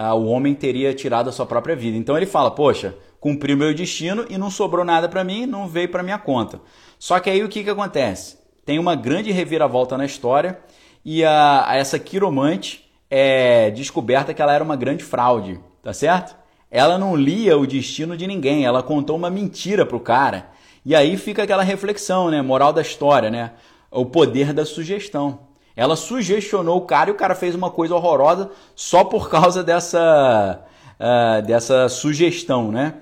ah, 0.03 0.15
o 0.15 0.29
homem 0.29 0.55
teria 0.55 0.95
tirado 0.95 1.29
a 1.29 1.33
sua 1.33 1.45
própria 1.45 1.77
vida. 1.77 1.95
Então 1.95 2.17
ele 2.17 2.25
fala: 2.25 2.51
Poxa, 2.51 2.95
cumpri 3.21 3.53
o 3.53 3.57
meu 3.57 3.75
destino 3.75 4.25
e 4.31 4.39
não 4.39 4.51
sobrou 4.51 4.83
nada 4.83 5.11
para 5.11 5.23
mim, 5.23 5.45
não 5.45 5.69
veio 5.69 5.91
para 5.91 6.03
minha 6.03 6.19
conta. 6.19 6.59
Só 6.99 7.21
que 7.21 7.29
aí 7.29 7.45
o 7.45 7.51
que, 7.51 7.63
que 7.63 7.69
acontece? 7.69 8.39
Tem 8.65 8.79
uma 8.79 8.95
grande 8.95 9.31
reviravolta 9.31 9.99
na 9.99 10.07
história 10.07 10.59
e 11.05 11.23
a, 11.23 11.69
a 11.69 11.77
essa 11.77 11.99
quiromante 11.99 12.91
é 13.11 13.71
descoberta 13.73 14.33
que 14.33 14.41
ela 14.41 14.55
era 14.55 14.65
uma 14.65 14.75
grande 14.75 15.05
fraude, 15.05 15.61
tá 15.83 15.93
certo? 15.93 16.35
Ela 16.71 16.97
não 16.97 17.15
lia 17.15 17.59
o 17.59 17.67
destino 17.67 18.17
de 18.17 18.27
ninguém, 18.27 18.65
ela 18.65 18.83
contou 18.83 19.17
uma 19.17 19.29
mentira 19.29 19.85
pro 19.85 20.01
cara. 20.01 20.49
E 20.83 20.95
aí 20.95 21.19
fica 21.19 21.43
aquela 21.43 21.63
reflexão, 21.63 22.31
né? 22.31 22.41
Moral 22.41 22.73
da 22.73 22.81
história, 22.81 23.29
né? 23.29 23.53
O 23.91 24.07
poder 24.07 24.55
da 24.55 24.65
sugestão. 24.65 25.50
Ela 25.81 25.97
sugestionou 25.97 26.77
o 26.77 26.83
cara 26.83 27.09
e 27.09 27.13
o 27.15 27.17
cara 27.17 27.35
fez 27.35 27.55
uma 27.55 27.71
coisa 27.71 27.95
horrorosa 27.95 28.51
só 28.77 29.03
por 29.03 29.31
causa 29.31 29.65
dessa, 29.65 30.63
uh, 31.01 31.47
dessa 31.47 31.89
sugestão, 31.89 32.71
né? 32.71 32.97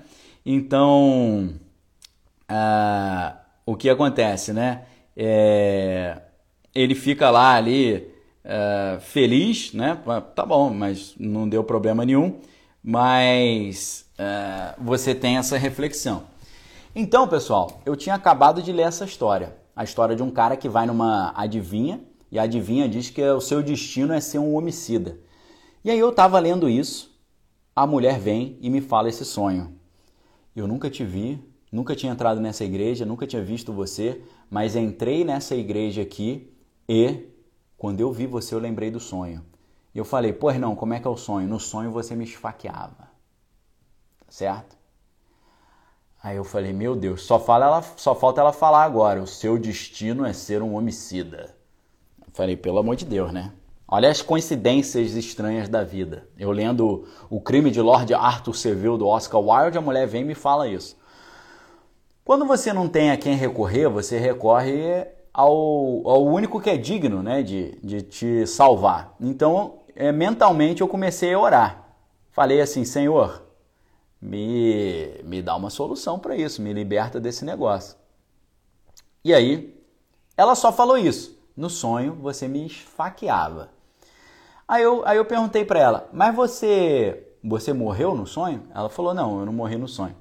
Então, 0.45 1.55
uh, 2.49 3.37
o 3.65 3.75
que 3.75 3.89
acontece, 3.89 4.53
né? 4.53 4.83
É, 5.13 6.21
ele 6.73 6.95
fica 6.95 7.29
lá 7.29 7.53
ali 7.53 8.13
uh, 8.45 9.01
feliz, 9.01 9.73
né? 9.73 10.01
Tá 10.33 10.45
bom, 10.45 10.69
mas 10.69 11.13
não 11.19 11.49
deu 11.49 11.65
problema 11.65 12.05
nenhum. 12.05 12.39
Mas 12.81 14.05
você 14.77 15.13
tem 15.13 15.35
essa 15.35 15.57
reflexão. 15.57 16.23
Então, 16.95 17.27
pessoal, 17.27 17.81
eu 17.85 17.97
tinha 17.97 18.15
acabado 18.15 18.61
de 18.61 18.71
ler 18.71 18.83
essa 18.83 19.03
história. 19.03 19.53
A 19.75 19.83
história 19.83 20.15
de 20.15 20.23
um 20.23 20.31
cara 20.31 20.55
que 20.55 20.69
vai 20.69 20.85
numa 20.85 21.33
adivinha 21.35 21.99
E 22.31 22.37
adivinha, 22.37 22.87
diz 22.87 23.09
que 23.09 23.21
o 23.21 23.41
seu 23.41 23.63
destino 23.63 24.13
é 24.13 24.19
ser 24.19 24.39
um 24.39 24.55
homicida. 24.55 25.19
E 25.83 25.89
aí 25.89 25.99
eu 25.99 26.09
estava 26.09 26.37
lendo 26.39 26.69
isso, 26.69 27.17
a 27.75 27.87
mulher 27.87 28.19
vem 28.19 28.57
e 28.61 28.69
me 28.69 28.81
fala 28.81 29.09
esse 29.09 29.25
sonho. 29.25 29.73
Eu 30.55 30.67
nunca 30.67 30.89
te 30.89 31.03
vi, 31.03 31.41
nunca 31.71 31.95
tinha 31.95 32.11
entrado 32.11 32.41
nessa 32.41 32.65
igreja, 32.65 33.05
nunca 33.05 33.25
tinha 33.25 33.41
visto 33.41 33.71
você, 33.71 34.21
mas 34.49 34.75
entrei 34.75 35.23
nessa 35.23 35.55
igreja 35.55 36.01
aqui 36.01 36.53
e 36.87 37.29
quando 37.77 38.01
eu 38.01 38.11
vi 38.11 38.27
você 38.27 38.53
eu 38.53 38.59
lembrei 38.59 38.91
do 38.91 38.99
sonho. 38.99 39.45
E 39.95 39.97
eu 39.97 40.05
falei, 40.05 40.33
pois 40.33 40.59
não, 40.59 40.75
como 40.75 40.93
é 40.93 40.99
que 40.99 41.07
é 41.07 41.09
o 41.09 41.17
sonho? 41.17 41.47
No 41.47 41.59
sonho 41.59 41.91
você 41.91 42.15
me 42.15 42.25
esfaqueava. 42.25 43.09
Certo? 44.27 44.77
Aí 46.21 46.35
eu 46.35 46.43
falei, 46.43 46.73
meu 46.73 46.95
Deus, 46.95 47.23
só, 47.23 47.39
fala 47.39 47.65
ela, 47.65 47.81
só 47.81 48.13
falta 48.13 48.41
ela 48.41 48.51
falar 48.51 48.83
agora, 48.83 49.23
o 49.23 49.27
seu 49.27 49.57
destino 49.57 50.25
é 50.25 50.33
ser 50.33 50.61
um 50.61 50.75
homicida. 50.75 51.55
Falei, 52.33 52.55
pelo 52.55 52.79
amor 52.79 52.95
de 52.95 53.05
Deus, 53.05 53.31
né? 53.31 53.51
Olha 53.87 54.09
as 54.09 54.21
coincidências 54.21 55.15
estranhas 55.15 55.67
da 55.67 55.83
vida. 55.83 56.27
Eu 56.37 56.51
lendo 56.51 57.07
O 57.29 57.41
Crime 57.41 57.71
de 57.71 57.81
Lord 57.81 58.13
Arthur 58.13 58.55
Seville 58.55 58.97
do 58.97 59.07
Oscar 59.07 59.41
Wilde, 59.41 59.79
a 59.79 59.81
mulher 59.81 60.07
vem 60.07 60.21
e 60.21 60.25
me 60.25 60.35
fala 60.35 60.67
isso. 60.67 60.95
Quando 62.23 62.45
você 62.45 62.71
não 62.71 62.87
tem 62.87 63.09
a 63.09 63.17
quem 63.17 63.33
recorrer, 63.33 63.89
você 63.89 64.19
recorre 64.19 65.07
ao, 65.33 66.07
ao 66.07 66.23
único 66.23 66.61
que 66.61 66.69
é 66.69 66.77
digno 66.77 67.23
né, 67.23 67.41
de, 67.41 67.79
de 67.83 68.03
te 68.03 68.45
salvar. 68.45 69.15
Então, 69.19 69.79
é, 69.95 70.11
mentalmente, 70.11 70.81
eu 70.81 70.87
comecei 70.87 71.33
a 71.33 71.39
orar. 71.39 71.95
Falei 72.29 72.61
assim: 72.61 72.85
Senhor, 72.85 73.41
me, 74.21 75.09
me 75.23 75.41
dá 75.41 75.55
uma 75.55 75.71
solução 75.71 76.19
para 76.19 76.35
isso, 76.35 76.61
me 76.61 76.71
liberta 76.73 77.19
desse 77.19 77.43
negócio. 77.43 77.97
E 79.23 79.33
aí, 79.33 79.75
ela 80.37 80.53
só 80.53 80.71
falou 80.71 80.97
isso. 80.97 81.38
No 81.59 81.69
sonho, 81.69 82.15
você 82.15 82.47
me 82.47 82.65
esfaqueava. 82.65 83.69
Aí 84.65 84.81
eu, 84.81 85.05
aí 85.05 85.17
eu 85.17 85.25
perguntei 85.25 85.65
para 85.65 85.77
ela, 85.77 86.09
mas 86.13 86.33
você, 86.33 87.27
você 87.43 87.73
morreu 87.73 88.15
no 88.15 88.25
sonho? 88.25 88.63
Ela 88.73 88.89
falou, 88.89 89.13
não, 89.13 89.41
eu 89.41 89.45
não 89.45 89.51
morri 89.51 89.75
no 89.75 89.85
sonho. 89.85 90.15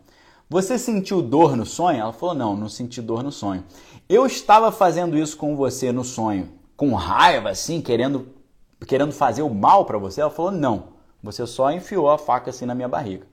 Você 0.51 0.77
sentiu 0.77 1.23
dor 1.23 1.57
no 1.57 1.65
sonho? 1.65 2.01
Ela 2.01 2.13
falou, 2.13 2.35
não, 2.35 2.57
não 2.57 2.69
senti 2.69 3.01
dor 3.01 3.23
no 3.23 3.31
sonho. 3.31 3.63
Eu 4.09 4.27
estava 4.27 4.73
fazendo 4.73 5.17
isso 5.17 5.37
com 5.37 5.55
você 5.55 5.93
no 5.93 6.03
sonho, 6.03 6.49
com 6.77 6.93
raiva, 6.95 7.51
assim, 7.51 7.81
querendo, 7.81 8.35
querendo 8.85 9.13
fazer 9.13 9.43
o 9.43 9.55
mal 9.55 9.85
para 9.85 9.97
você? 9.97 10.21
Ela 10.21 10.31
falou, 10.31 10.51
não, 10.51 10.95
você 11.23 11.47
só 11.47 11.71
enfiou 11.71 12.11
a 12.11 12.19
faca 12.19 12.51
assim 12.51 12.67
na 12.67 12.75
minha 12.75 12.89
barriga. 12.89 13.29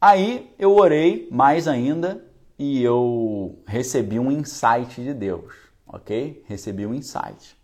Aí 0.00 0.52
eu 0.58 0.74
orei 0.74 1.28
mais 1.30 1.68
ainda 1.68 2.26
e 2.58 2.82
eu 2.82 3.62
recebi 3.68 4.18
um 4.18 4.32
insight 4.32 5.00
de 5.00 5.14
Deus, 5.14 5.70
ok? 5.92 6.42
Recebi 6.48 6.86
um 6.86 6.94
insight. 6.94 7.56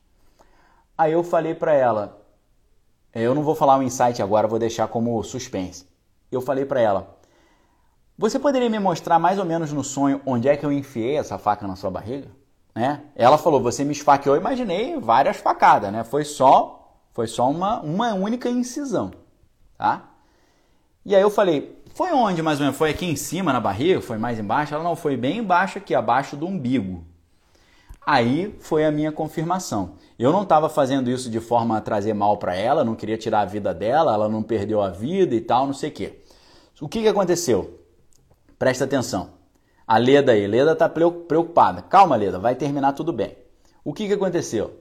Aí 0.97 1.12
eu 1.12 1.25
falei 1.25 1.54
para 1.54 1.73
ela, 1.73 2.20
eu 3.14 3.35
não 3.35 3.42
vou 3.42 3.54
falar 3.54 3.78
o 3.78 3.82
insight 3.82 4.23
agora, 4.23 4.47
vou 4.47 4.58
deixar 4.58 4.87
como 4.88 5.23
suspense. 5.23 5.87
Eu 6.30 6.40
falei 6.40 6.64
para 6.64 6.80
ela, 6.80 7.18
você 8.16 8.38
poderia 8.38 8.68
me 8.68 8.78
mostrar 8.78 9.18
mais 9.18 9.38
ou 9.38 9.44
menos 9.44 9.73
no 9.73 9.82
sonho 9.82 10.20
onde 10.26 10.49
é 10.49 10.56
que 10.56 10.66
eu 10.66 10.73
enfiei 10.73 11.16
essa 11.16 11.38
faca 11.38 11.66
na 11.66 11.76
sua 11.76 11.90
barriga? 11.90 12.28
Né? 12.75 13.02
Ela 13.16 13.38
falou, 13.38 13.62
você 13.62 13.85
me 13.85 13.92
esfaqueou, 13.92 14.37
imaginei 14.37 14.99
várias 15.00 15.38
facadas, 15.38 15.92
né? 15.92 16.04
Foi 16.04 16.25
só, 16.25 16.97
foi 17.12 17.26
só 17.26 17.50
uma, 17.50 17.80
uma 17.80 18.14
única 18.14 18.49
incisão, 18.49 19.12
tá? 19.76 20.11
E 21.04 21.14
aí 21.16 21.23
eu 21.23 21.30
falei, 21.30 21.80
foi 21.94 22.12
onde 22.12 22.42
mais 22.42 22.58
ou 22.58 22.64
menos? 22.64 22.76
Foi 22.76 22.90
aqui 22.90 23.06
em 23.06 23.16
cima 23.16 23.52
na 23.52 23.61
barriga? 23.61 24.00
Foi 24.00 24.18
mais 24.18 24.38
embaixo? 24.38 24.75
Ela 24.75 24.85
não, 24.85 24.94
foi 24.94 25.16
bem 25.16 25.38
embaixo 25.38 25.78
aqui, 25.78 25.94
abaixo 25.94 26.37
do 26.37 26.47
umbigo. 26.47 27.04
Aí 28.10 28.56
foi 28.58 28.86
a 28.86 28.90
minha 28.90 29.12
confirmação. 29.12 29.96
Eu 30.18 30.32
não 30.32 30.42
estava 30.42 30.70
fazendo 30.70 31.10
isso 31.10 31.28
de 31.28 31.40
forma 31.40 31.76
a 31.76 31.80
trazer 31.82 32.14
mal 32.14 32.38
para 32.38 32.56
ela, 32.56 32.82
não 32.82 32.94
queria 32.94 33.18
tirar 33.18 33.42
a 33.42 33.44
vida 33.44 33.74
dela, 33.74 34.14
ela 34.14 34.30
não 34.30 34.42
perdeu 34.42 34.80
a 34.80 34.88
vida 34.88 35.34
e 35.34 35.42
tal, 35.42 35.66
não 35.66 35.74
sei 35.74 35.90
o 35.90 35.92
quê. 35.92 36.18
O 36.80 36.88
que, 36.88 37.02
que 37.02 37.08
aconteceu? 37.08 37.82
Presta 38.58 38.86
atenção. 38.86 39.32
A 39.86 39.98
Leda 39.98 40.32
aí, 40.32 40.46
Leda 40.46 40.72
está 40.72 40.88
preocupada. 40.88 41.82
Calma, 41.82 42.16
Leda, 42.16 42.38
vai 42.38 42.54
terminar 42.54 42.94
tudo 42.94 43.12
bem. 43.12 43.36
O 43.84 43.92
que, 43.92 44.06
que 44.06 44.14
aconteceu? 44.14 44.72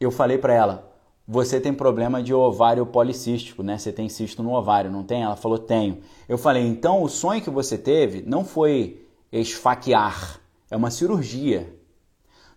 Eu 0.00 0.10
falei 0.10 0.38
para 0.38 0.54
ela, 0.54 0.90
você 1.28 1.60
tem 1.60 1.74
problema 1.74 2.22
de 2.22 2.32
ovário 2.32 2.86
policístico, 2.86 3.62
né? 3.62 3.76
Você 3.76 3.92
tem 3.92 4.08
cisto 4.08 4.42
no 4.42 4.54
ovário, 4.54 4.90
não 4.90 5.04
tem? 5.04 5.22
Ela 5.22 5.36
falou, 5.36 5.58
tenho. 5.58 6.00
Eu 6.26 6.38
falei, 6.38 6.66
então 6.66 7.02
o 7.02 7.10
sonho 7.10 7.42
que 7.42 7.50
você 7.50 7.76
teve 7.76 8.22
não 8.22 8.42
foi 8.42 9.06
esfaquear, 9.30 10.40
é 10.74 10.76
uma 10.76 10.90
cirurgia. 10.90 11.72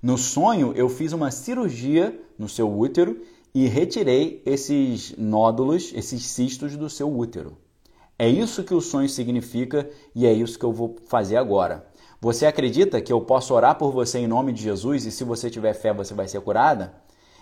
No 0.02 0.18
sonho, 0.18 0.74
eu 0.76 0.90
fiz 0.90 1.14
uma 1.14 1.30
cirurgia 1.30 2.20
no 2.38 2.50
seu 2.50 2.68
útero 2.68 3.22
e 3.54 3.68
retirei 3.68 4.42
esses 4.44 5.16
nódulos, 5.16 5.94
esses 5.94 6.24
cistos 6.26 6.76
do 6.76 6.90
seu 6.90 7.16
útero. 7.16 7.56
É 8.18 8.28
isso 8.28 8.64
que 8.64 8.74
o 8.74 8.82
sonho 8.82 9.08
significa 9.08 9.88
e 10.16 10.26
é 10.26 10.34
isso 10.34 10.58
que 10.58 10.66
eu 10.66 10.74
vou 10.74 10.96
fazer 11.06 11.38
agora. 11.38 11.86
Você 12.20 12.48
acredita 12.48 13.00
que 13.00 13.14
eu 13.14 13.22
posso 13.22 13.54
orar 13.54 13.78
por 13.78 13.92
você 13.92 14.18
em 14.18 14.26
nome 14.26 14.52
de 14.52 14.64
Jesus 14.64 15.06
e 15.06 15.12
se 15.12 15.24
você 15.24 15.48
tiver 15.48 15.74
fé 15.74 15.94
você 15.94 16.16
vai 16.16 16.28
ser 16.28 16.42
curada? 16.42 16.96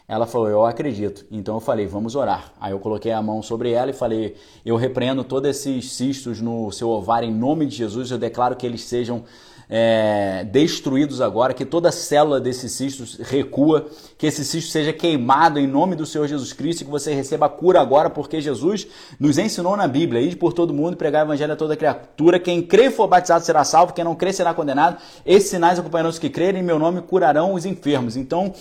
Ela 0.05 0.27
falou, 0.27 0.49
eu 0.49 0.65
acredito. 0.65 1.25
Então 1.31 1.55
eu 1.55 1.61
falei, 1.61 1.87
vamos 1.87 2.15
orar. 2.15 2.51
Aí 2.59 2.73
eu 2.73 2.79
coloquei 2.79 3.13
a 3.13 3.21
mão 3.21 3.41
sobre 3.41 3.71
ela 3.71 3.91
e 3.91 3.93
falei, 3.93 4.35
eu 4.65 4.75
repreendo 4.75 5.23
todos 5.23 5.49
esses 5.49 5.93
cistos 5.93 6.41
no 6.41 6.69
seu 6.73 6.89
ovário 6.89 7.29
em 7.29 7.33
nome 7.33 7.65
de 7.65 7.77
Jesus. 7.77 8.11
Eu 8.11 8.17
declaro 8.17 8.57
que 8.57 8.65
eles 8.67 8.83
sejam 8.83 9.23
é, 9.69 10.45
destruídos 10.51 11.21
agora, 11.21 11.53
que 11.53 11.65
toda 11.65 11.91
célula 11.91 12.39
desses 12.39 12.71
cistos 12.71 13.17
recua, 13.17 13.87
que 14.17 14.27
esse 14.27 14.45
cisto 14.45 14.71
seja 14.71 14.93
queimado 14.93 15.59
em 15.59 15.67
nome 15.67 15.95
do 15.95 16.05
Senhor 16.05 16.27
Jesus 16.27 16.53
Cristo 16.53 16.81
e 16.81 16.85
que 16.85 16.91
você 16.91 17.13
receba 17.13 17.47
a 17.47 17.49
cura 17.49 17.81
agora, 17.81 18.09
porque 18.09 18.39
Jesus 18.39 18.87
nos 19.19 19.37
ensinou 19.37 19.75
na 19.75 19.87
Bíblia, 19.87 20.21
ir 20.21 20.35
por 20.35 20.53
todo 20.53 20.73
mundo, 20.73 20.97
pregar 20.97 21.23
o 21.23 21.27
evangelho 21.27 21.53
a 21.53 21.57
toda 21.57 21.75
criatura, 21.75 22.39
quem 22.39 22.61
crê 22.61 22.85
e 22.85 22.91
for 22.91 23.07
batizado 23.07 23.43
será 23.43 23.63
salvo, 23.63 23.93
quem 23.93 24.03
não 24.03 24.15
crê 24.15 24.31
será 24.31 24.53
condenado, 24.53 24.97
esses 25.25 25.49
sinais 25.49 25.79
acompanharão 25.79 26.09
os 26.09 26.19
que 26.19 26.29
crerem, 26.29 26.61
em 26.61 26.65
meu 26.65 26.79
nome 26.79 27.01
curarão 27.01 27.53
os 27.53 27.65
enfermos. 27.65 28.15
Então, 28.15 28.53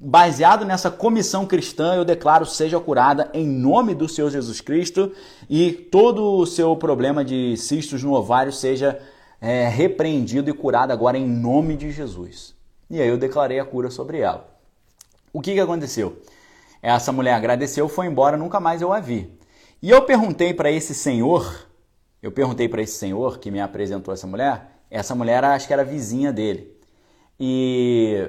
baseado 0.00 0.64
nessa 0.64 0.90
comissão 0.90 1.46
cristã, 1.46 1.94
eu 1.94 2.04
declaro 2.04 2.44
seja 2.44 2.78
curada 2.78 3.30
em 3.32 3.46
nome 3.46 3.94
do 3.94 4.08
Senhor 4.08 4.30
Jesus 4.30 4.60
Cristo 4.60 5.12
e 5.48 5.72
todo 5.72 6.38
o 6.38 6.46
seu 6.46 6.76
problema 6.76 7.24
de 7.24 7.56
cistos 7.56 8.02
no 8.02 8.12
ovário 8.12 8.52
seja 8.52 8.98
é, 9.40 9.68
repreendido 9.68 10.50
e 10.50 10.52
curado 10.52 10.92
agora 10.92 11.16
em 11.16 11.26
nome 11.26 11.76
de 11.76 11.90
Jesus. 11.90 12.54
E 12.90 13.00
aí 13.00 13.08
eu 13.08 13.18
declarei 13.18 13.60
a 13.60 13.64
cura 13.64 13.90
sobre 13.90 14.20
ela. 14.20 14.48
O 15.32 15.40
que, 15.40 15.54
que 15.54 15.60
aconteceu? 15.60 16.20
Essa 16.80 17.12
mulher 17.12 17.34
agradeceu, 17.34 17.88
foi 17.88 18.06
embora, 18.06 18.36
nunca 18.36 18.60
mais 18.60 18.80
eu 18.80 18.92
a 18.92 19.00
vi. 19.00 19.36
E 19.82 19.90
eu 19.90 20.02
perguntei 20.02 20.54
para 20.54 20.70
esse 20.70 20.94
senhor, 20.94 21.68
eu 22.22 22.32
perguntei 22.32 22.68
para 22.68 22.82
esse 22.82 22.98
senhor 22.98 23.38
que 23.38 23.50
me 23.50 23.60
apresentou 23.60 24.12
essa 24.12 24.26
mulher, 24.26 24.80
essa 24.90 25.14
mulher 25.14 25.44
acho 25.44 25.66
que 25.66 25.72
era 25.72 25.84
vizinha 25.84 26.32
dele. 26.32 26.76
E 27.38 28.28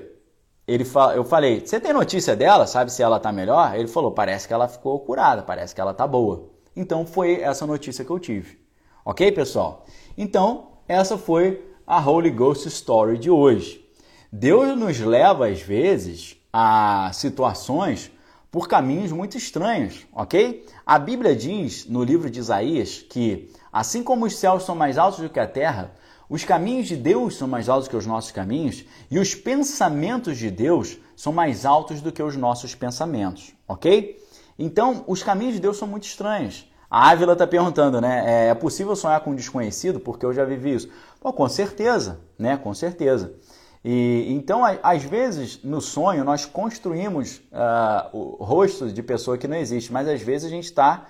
ele 0.68 0.86
eu 1.16 1.24
falei, 1.24 1.62
você 1.66 1.80
tem 1.80 1.94
notícia 1.94 2.36
dela? 2.36 2.68
Sabe 2.68 2.92
se 2.92 3.01
ela 3.01 3.18
está 3.18 3.32
melhor? 3.32 3.75
Ele 3.75 3.88
falou, 3.88 4.12
parece 4.12 4.48
que 4.48 4.54
ela 4.54 4.68
ficou 4.68 5.00
curada, 5.00 5.42
parece 5.42 5.74
que 5.74 5.82
ela 5.82 5.92
está 5.92 6.06
boa. 6.06 6.50
Então 6.75 7.06
foi 7.06 7.42
essa 7.42 7.66
notícia 7.66 8.06
que 8.06 8.12
eu 8.12 8.20
tive. 8.20 8.60
Ok, 9.04 9.32
pessoal? 9.32 9.86
Então, 10.16 10.69
essa 10.89 11.19
foi 11.19 11.63
a 11.86 12.01
Holy 12.01 12.31
Ghost 12.31 12.67
Story 12.67 13.19
de 13.19 13.29
hoje. 13.29 13.88
Deus 14.34 14.75
nos 14.75 15.00
leva, 15.00 15.48
às 15.48 15.62
vezes, 15.62 16.36
a 16.51 17.12
situações 17.13 18.12
por 18.50 18.67
caminhos 18.67 19.12
muito 19.12 19.38
estranhos, 19.38 20.08
ok? 20.12 20.65
A 20.84 20.98
Bíblia 20.98 21.36
diz 21.36 21.86
no 21.86 22.03
livro 22.03 22.27
de 22.27 22.39
Isaías 22.39 23.05
que, 23.08 23.53
assim 23.72 24.03
como 24.03 24.25
os 24.25 24.36
céus 24.36 24.63
são 24.63 24.75
mais 24.75 24.98
altos 24.98 25.19
do 25.19 25.29
que 25.29 25.39
a 25.39 25.48
terra, 25.48 25.93
os 26.27 26.43
caminhos 26.43 26.88
de 26.88 26.96
Deus 26.96 27.38
são 27.38 27.48
mais 27.48 27.69
altos 27.69 27.88
que 27.88 27.96
os 27.96 28.08
nossos 28.08 28.31
caminhos 28.31 28.84
e 29.12 29.19
os 29.19 29.36
pensamentos 29.36 30.39
de 30.39 30.50
Deus 30.50 30.98
são 31.15 31.31
mais 31.31 31.67
altos 31.67 32.01
do 32.01 32.12
que 32.12 32.24
os 32.24 32.36
nossos 32.36 32.74
pensamentos, 32.74 33.53
ok? 33.67 34.19
Então, 34.58 35.03
os 35.05 35.22
caminhos 35.22 35.53
de 35.53 35.60
Deus 35.60 35.77
são 35.77 35.88
muito 35.88 36.08
estranhos. 36.08 36.67
A 36.89 37.10
Ávila 37.10 37.34
está 37.34 37.46
perguntando, 37.46 38.01
né? 38.01 38.24
É, 38.25 38.50
é 38.50 38.53
possível 38.55 38.96
sonhar 38.96 39.19
com 39.22 39.31
um 39.31 39.36
desconhecido? 39.36 40.00
Porque 40.00 40.25
eu 40.25 40.34
já 40.34 40.43
vivi 40.43 40.74
isso. 40.74 40.89
Pô, 41.22 41.31
com 41.31 41.48
certeza, 41.48 42.19
né? 42.38 42.58
Com 42.58 42.74
certeza. 42.74 43.34
E 43.86 44.25
então, 44.29 44.62
às 44.84 45.03
vezes, 45.03 45.63
no 45.63 45.79
sonho, 45.79 46.24
nós 46.24 46.46
construímos 46.46 47.38
uh, 47.51 48.17
o 48.17 48.43
rosto 48.43 48.91
de 48.91 49.03
pessoa 49.03 49.38
que 49.38 49.48
não 49.48 49.55
existe, 49.55 49.93
mas 49.93 50.08
às 50.08 50.22
vezes 50.22 50.48
a 50.48 50.50
gente 50.50 50.65
está 50.65 51.05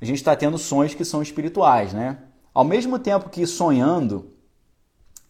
a 0.00 0.04
gente 0.04 0.16
está 0.16 0.34
tendo 0.34 0.58
sonhos 0.58 0.94
que 0.94 1.04
são 1.04 1.22
espirituais, 1.22 1.92
né? 1.92 2.18
Ao 2.52 2.64
mesmo 2.64 2.98
tempo 2.98 3.30
que 3.30 3.46
sonhando, 3.46 4.32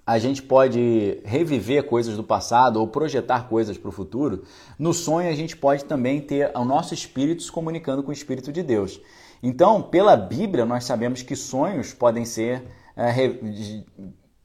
a 0.07 0.19
gente 0.19 0.43
pode 0.43 1.21
reviver 1.25 1.85
coisas 1.85 2.17
do 2.17 2.25
passado 2.25 2.81
ou 2.81 2.89
projetar 2.89 3.49
coisas 3.49 3.77
para 3.77 3.91
o 3.91 3.93
futuro, 3.93 4.45
no 4.79 4.95
sonho 4.95 5.29
a 5.29 5.35
gente 5.35 5.57
pode 5.57 5.85
também 5.85 6.23
ter 6.23 6.51
o 6.57 6.65
nosso 6.65 6.95
espírito 6.95 7.43
se 7.43 7.53
comunicando 7.53 8.03
com 8.03 8.09
o 8.09 8.15
espírito 8.15 8.51
de 8.51 8.63
Deus. 8.63 8.99
Então, 9.43 9.83
pela 9.83 10.17
Bíblia, 10.17 10.65
nós 10.65 10.85
sabemos 10.85 11.23
que 11.23 11.35
sonhos 11.35 11.93
podem 11.93 12.25
ser 12.25 12.63
é, 12.97 13.13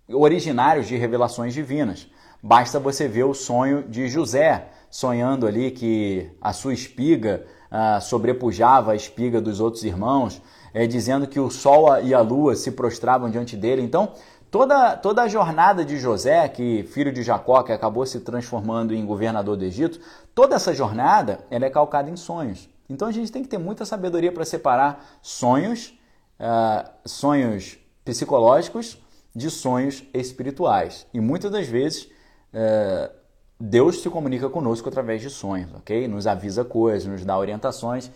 originários 0.10 0.88
de 0.88 0.98
revelações 0.98 1.54
divinas. 1.54 2.08
basta 2.42 2.80
você 2.80 3.08
ver 3.08 3.26
o 3.26 3.34
sonho 3.34 3.84
de 3.84 4.08
José, 4.08 4.70
sonhando 4.90 5.46
ali 5.46 5.70
que 5.70 6.32
a 6.42 6.54
sua 6.54 6.74
espiga 6.74 7.46
ah, 7.70 8.00
sobrepujava 8.00 8.94
a 8.94 8.96
espiga 8.96 9.42
dos 9.42 9.60
outros 9.60 9.84
irmãos, 9.84 10.42
é, 10.74 10.88
dizendo 10.88 11.28
que 11.28 11.40
o 11.40 11.50
sol 11.50 12.00
e 12.00 12.14
a 12.14 12.22
lua 12.22 12.56
se 12.56 12.72
prostravam 12.72 13.30
diante 13.30 13.58
dele. 13.58 13.82
Então, 13.82 14.14
toda, 14.50 14.96
toda 14.96 15.24
a 15.24 15.28
jornada 15.28 15.84
de 15.84 15.98
José, 15.98 16.48
que 16.48 16.84
filho 16.84 17.12
de 17.12 17.22
Jacó, 17.22 17.62
que 17.64 17.72
acabou 17.72 18.06
se 18.06 18.22
transformando 18.22 18.96
em 18.96 19.06
governador 19.06 19.58
do 19.58 19.66
Egito, 19.66 20.00
toda 20.34 20.56
essa 20.56 20.74
jornada 20.74 21.40
ela 21.52 21.66
é 21.66 21.70
calcada 21.70 22.10
em 22.10 22.16
sonhos. 22.16 22.70
Então 22.90 23.08
a 23.08 23.12
gente 23.12 23.32
tem 23.32 23.44
que 23.44 23.50
ter 23.50 23.58
muita 23.58 23.86
sabedoria 23.86 24.32
para 24.32 24.46
separar 24.46 25.20
sonhos, 25.22 25.94
uh, 26.40 26.90
sonhos 27.06 27.78
psicológicos 28.06 28.98
de 29.36 29.50
sonhos 29.50 30.04
espirituais. 30.14 31.06
E 31.14 31.20
muitas 31.20 31.52
das 31.52 31.68
vezes 31.68 32.06
uh, 32.54 33.14
Deus 33.60 34.02
se 34.02 34.10
comunica 34.10 34.50
conosco 34.50 34.88
através 34.88 35.22
de 35.22 35.30
sonhos, 35.30 35.74
ok? 35.74 36.08
Nos 36.08 36.26
avisa 36.28 36.64
coisas, 36.64 37.08
nos 37.08 37.26
dá 37.26 37.38
orientações. 37.38 38.10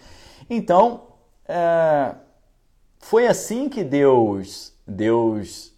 Então, 0.49 1.07
uh, 1.45 2.15
foi 2.99 3.27
assim 3.27 3.67
que 3.67 3.83
Deus, 3.83 4.73
Deus 4.87 5.71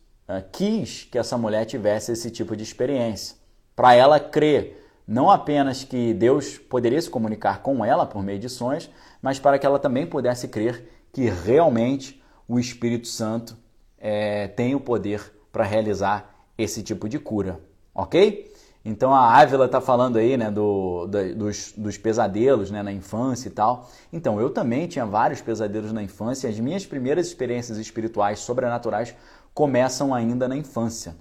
quis 0.51 1.03
que 1.03 1.17
essa 1.17 1.38
mulher 1.38 1.65
tivesse 1.65 2.12
esse 2.12 2.31
tipo 2.31 2.55
de 2.55 2.63
experiência, 2.63 3.35
para 3.75 3.93
ela 3.93 4.19
crer 4.19 4.82
não 5.07 5.29
apenas 5.29 5.83
que 5.83 6.13
Deus 6.13 6.57
poderia 6.57 7.01
se 7.01 7.10
comunicar 7.10 7.62
com 7.62 7.83
ela 7.83 8.05
por 8.05 8.24
meio 8.24 8.39
de 8.39 8.50
sonhos, 8.50 8.89
mas 9.22 9.39
para 9.39 9.60
que 9.60 9.65
ela 9.65 9.79
também 9.79 10.05
pudesse 10.05 10.48
crer 10.48 10.89
que 11.12 11.29
realmente 11.29 12.22
o 12.48 12.60
Espírito 12.60 13.07
Santo 13.07 13.57
é, 13.98 14.48
tem 14.48 14.75
o 14.75 14.79
poder 14.79 15.33
para 15.51 15.63
realizar 15.63 16.36
esse 16.57 16.81
tipo 16.83 17.07
de 17.07 17.19
cura, 17.19 17.60
ok? 17.93 18.51
Então 18.86 19.13
a 19.13 19.33
Ávila 19.39 19.65
está 19.65 19.79
falando 19.79 20.17
aí 20.17 20.36
né, 20.36 20.51
do, 20.51 21.07
do, 21.07 21.36
dos, 21.36 21.74
dos, 21.77 21.98
pesadelos 21.98 22.69
né, 22.69 22.83
na 22.83 22.91
infância 22.91 23.48
e 23.48 23.51
tal. 23.51 23.89
Então 24.12 24.41
eu 24.41 24.50
também 24.50 24.88
tinha 24.88 25.05
vários 25.05 25.41
pesadelos 25.41 25.93
na 25.93 26.03
infância. 26.03 26.50
As 26.50 26.60
minhas 26.60 26.86
primeiras 26.86 27.27
experiências 27.27 27.77
espirituais 27.77 28.39
sobrenaturais 28.39 29.15
começam 29.53 30.13
ainda 30.13 30.50
na 30.50 30.57
infância, 30.57 31.15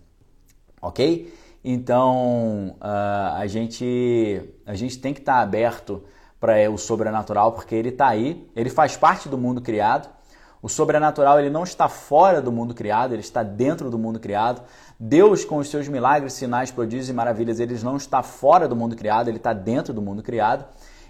ok? 0.80 1.32
Então 1.64 2.76
uh, 2.80 3.36
a, 3.36 3.46
gente, 3.46 4.42
a 4.66 4.74
gente 4.74 4.98
tem 4.98 5.14
que 5.14 5.20
estar 5.20 5.34
tá 5.34 5.40
aberto 5.40 6.02
para 6.40 6.68
o 6.70 6.76
sobrenatural 6.76 7.52
porque 7.52 7.74
ele 7.74 7.90
está 7.90 8.08
aí, 8.08 8.50
ele 8.56 8.68
faz 8.68 8.96
parte 8.96 9.28
do 9.28 9.38
mundo 9.38 9.60
criado. 9.60 10.08
O 10.60 10.68
sobrenatural 10.68 11.40
ele 11.40 11.50
não 11.50 11.64
está 11.64 11.88
fora 11.88 12.40
do 12.40 12.52
mundo 12.52 12.72
criado, 12.72 13.12
ele 13.12 13.20
está 13.20 13.42
dentro 13.42 13.90
do 13.90 13.98
mundo 13.98 14.20
criado. 14.20 14.62
Deus, 14.98 15.44
com 15.44 15.56
os 15.56 15.68
seus 15.68 15.88
milagres, 15.88 16.34
sinais, 16.34 16.70
prodígios 16.70 17.08
e 17.08 17.12
maravilhas, 17.12 17.58
ele 17.58 17.76
não 17.82 17.96
está 17.96 18.22
fora 18.22 18.68
do 18.68 18.76
mundo 18.76 18.94
criado, 18.94 19.26
ele 19.26 19.38
está 19.38 19.52
dentro 19.52 19.92
do 19.92 20.00
mundo 20.00 20.22
criado. 20.22 20.64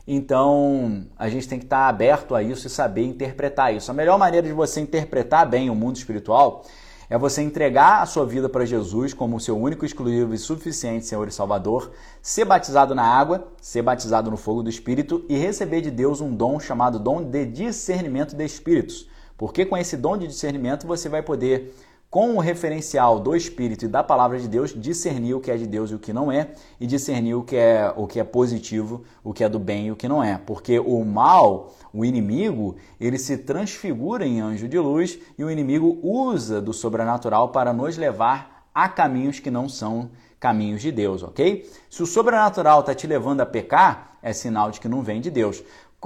Então, 0.06 1.06
a 1.18 1.28
gente 1.28 1.46
tem 1.46 1.58
que 1.58 1.66
estar 1.66 1.86
aberto 1.86 2.34
a 2.34 2.42
isso 2.42 2.66
e 2.66 2.70
saber 2.70 3.04
interpretar 3.04 3.74
isso. 3.74 3.90
A 3.90 3.94
melhor 3.94 4.18
maneira 4.18 4.46
de 4.46 4.52
você 4.52 4.80
interpretar 4.80 5.46
bem 5.46 5.70
o 5.70 5.74
mundo 5.74 5.96
espiritual 5.96 6.64
é 7.12 7.18
você 7.18 7.42
entregar 7.42 8.00
a 8.00 8.06
sua 8.06 8.24
vida 8.24 8.48
para 8.48 8.64
Jesus 8.64 9.12
como 9.12 9.38
seu 9.38 9.54
único, 9.54 9.84
exclusivo 9.84 10.32
e 10.32 10.38
suficiente 10.38 11.04
Senhor 11.04 11.28
e 11.28 11.30
Salvador, 11.30 11.92
ser 12.22 12.46
batizado 12.46 12.94
na 12.94 13.02
água, 13.02 13.48
ser 13.60 13.82
batizado 13.82 14.30
no 14.30 14.38
fogo 14.38 14.62
do 14.62 14.70
Espírito 14.70 15.22
e 15.28 15.36
receber 15.36 15.82
de 15.82 15.90
Deus 15.90 16.22
um 16.22 16.34
dom 16.34 16.58
chamado 16.58 16.98
dom 16.98 17.22
de 17.22 17.44
discernimento 17.44 18.34
de 18.34 18.42
espíritos. 18.46 19.10
Porque 19.36 19.66
com 19.66 19.76
esse 19.76 19.94
dom 19.94 20.16
de 20.16 20.26
discernimento 20.26 20.86
você 20.86 21.10
vai 21.10 21.20
poder 21.20 21.74
com 22.12 22.36
o 22.36 22.40
referencial 22.40 23.18
do 23.18 23.34
Espírito 23.34 23.86
e 23.86 23.88
da 23.88 24.02
Palavra 24.04 24.38
de 24.38 24.46
Deus, 24.46 24.78
discernir 24.78 25.32
o 25.32 25.40
que 25.40 25.50
é 25.50 25.56
de 25.56 25.66
Deus 25.66 25.90
e 25.90 25.94
o 25.94 25.98
que 25.98 26.12
não 26.12 26.30
é, 26.30 26.50
e 26.78 26.86
discernir 26.86 27.34
o 27.34 27.42
que 27.42 27.56
é, 27.56 27.90
o 27.96 28.06
que 28.06 28.20
é 28.20 28.24
positivo, 28.24 29.02
o 29.24 29.32
que 29.32 29.42
é 29.42 29.48
do 29.48 29.58
bem 29.58 29.86
e 29.86 29.92
o 29.92 29.96
que 29.96 30.06
não 30.06 30.22
é. 30.22 30.36
Porque 30.36 30.78
o 30.78 31.02
mal, 31.06 31.72
o 31.90 32.04
inimigo, 32.04 32.76
ele 33.00 33.16
se 33.18 33.38
transfigura 33.38 34.26
em 34.26 34.42
anjo 34.42 34.68
de 34.68 34.78
luz 34.78 35.18
e 35.38 35.42
o 35.42 35.50
inimigo 35.50 35.98
usa 36.02 36.60
do 36.60 36.74
sobrenatural 36.74 37.48
para 37.48 37.72
nos 37.72 37.96
levar 37.96 38.68
a 38.74 38.90
caminhos 38.90 39.40
que 39.40 39.50
não 39.50 39.66
são 39.66 40.10
caminhos 40.38 40.82
de 40.82 40.92
Deus, 40.92 41.22
ok? 41.22 41.66
Se 41.88 42.02
o 42.02 42.06
sobrenatural 42.06 42.80
está 42.80 42.94
te 42.94 43.06
levando 43.06 43.40
a 43.40 43.46
pecar, 43.46 44.18
é 44.22 44.34
sinal 44.34 44.70
de 44.70 44.80
que 44.80 44.88
não 44.88 45.00
vem 45.00 45.18
de 45.18 45.30
Deus. 45.30 45.64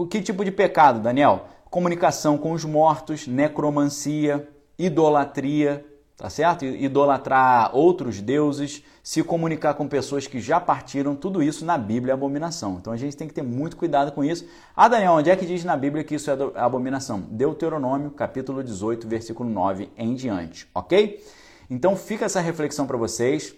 Que 0.08 0.22
tipo 0.22 0.44
de 0.44 0.52
pecado, 0.52 1.00
Daniel? 1.00 1.46
Comunicação 1.68 2.38
com 2.38 2.52
os 2.52 2.64
mortos, 2.64 3.26
necromancia, 3.26 4.48
idolatria, 4.78 5.84
tá 6.16 6.30
certo? 6.30 6.64
Idolatrar 6.64 7.76
outros 7.76 8.20
deuses, 8.20 8.82
se 9.02 9.22
comunicar 9.22 9.74
com 9.74 9.86
pessoas 9.86 10.26
que 10.26 10.40
já 10.40 10.58
partiram, 10.58 11.14
tudo 11.14 11.42
isso 11.42 11.64
na 11.64 11.76
Bíblia 11.76 12.12
é 12.12 12.14
abominação. 12.14 12.78
Então 12.80 12.92
a 12.92 12.96
gente 12.96 13.16
tem 13.16 13.28
que 13.28 13.34
ter 13.34 13.42
muito 13.42 13.76
cuidado 13.76 14.10
com 14.12 14.24
isso. 14.24 14.46
Ah, 14.74 14.88
Daniel, 14.88 15.12
onde 15.12 15.30
é 15.30 15.36
que 15.36 15.44
diz 15.44 15.62
na 15.62 15.76
Bíblia 15.76 16.02
que 16.02 16.14
isso 16.14 16.30
é 16.30 16.36
abominação? 16.54 17.20
Deuteronômio, 17.20 18.10
capítulo 18.10 18.64
18, 18.64 19.06
versículo 19.06 19.48
9 19.48 19.90
em 19.96 20.14
diante, 20.14 20.66
ok? 20.74 21.22
Então 21.68 21.94
fica 21.94 22.24
essa 22.24 22.40
reflexão 22.40 22.86
para 22.86 22.96
vocês. 22.96 23.54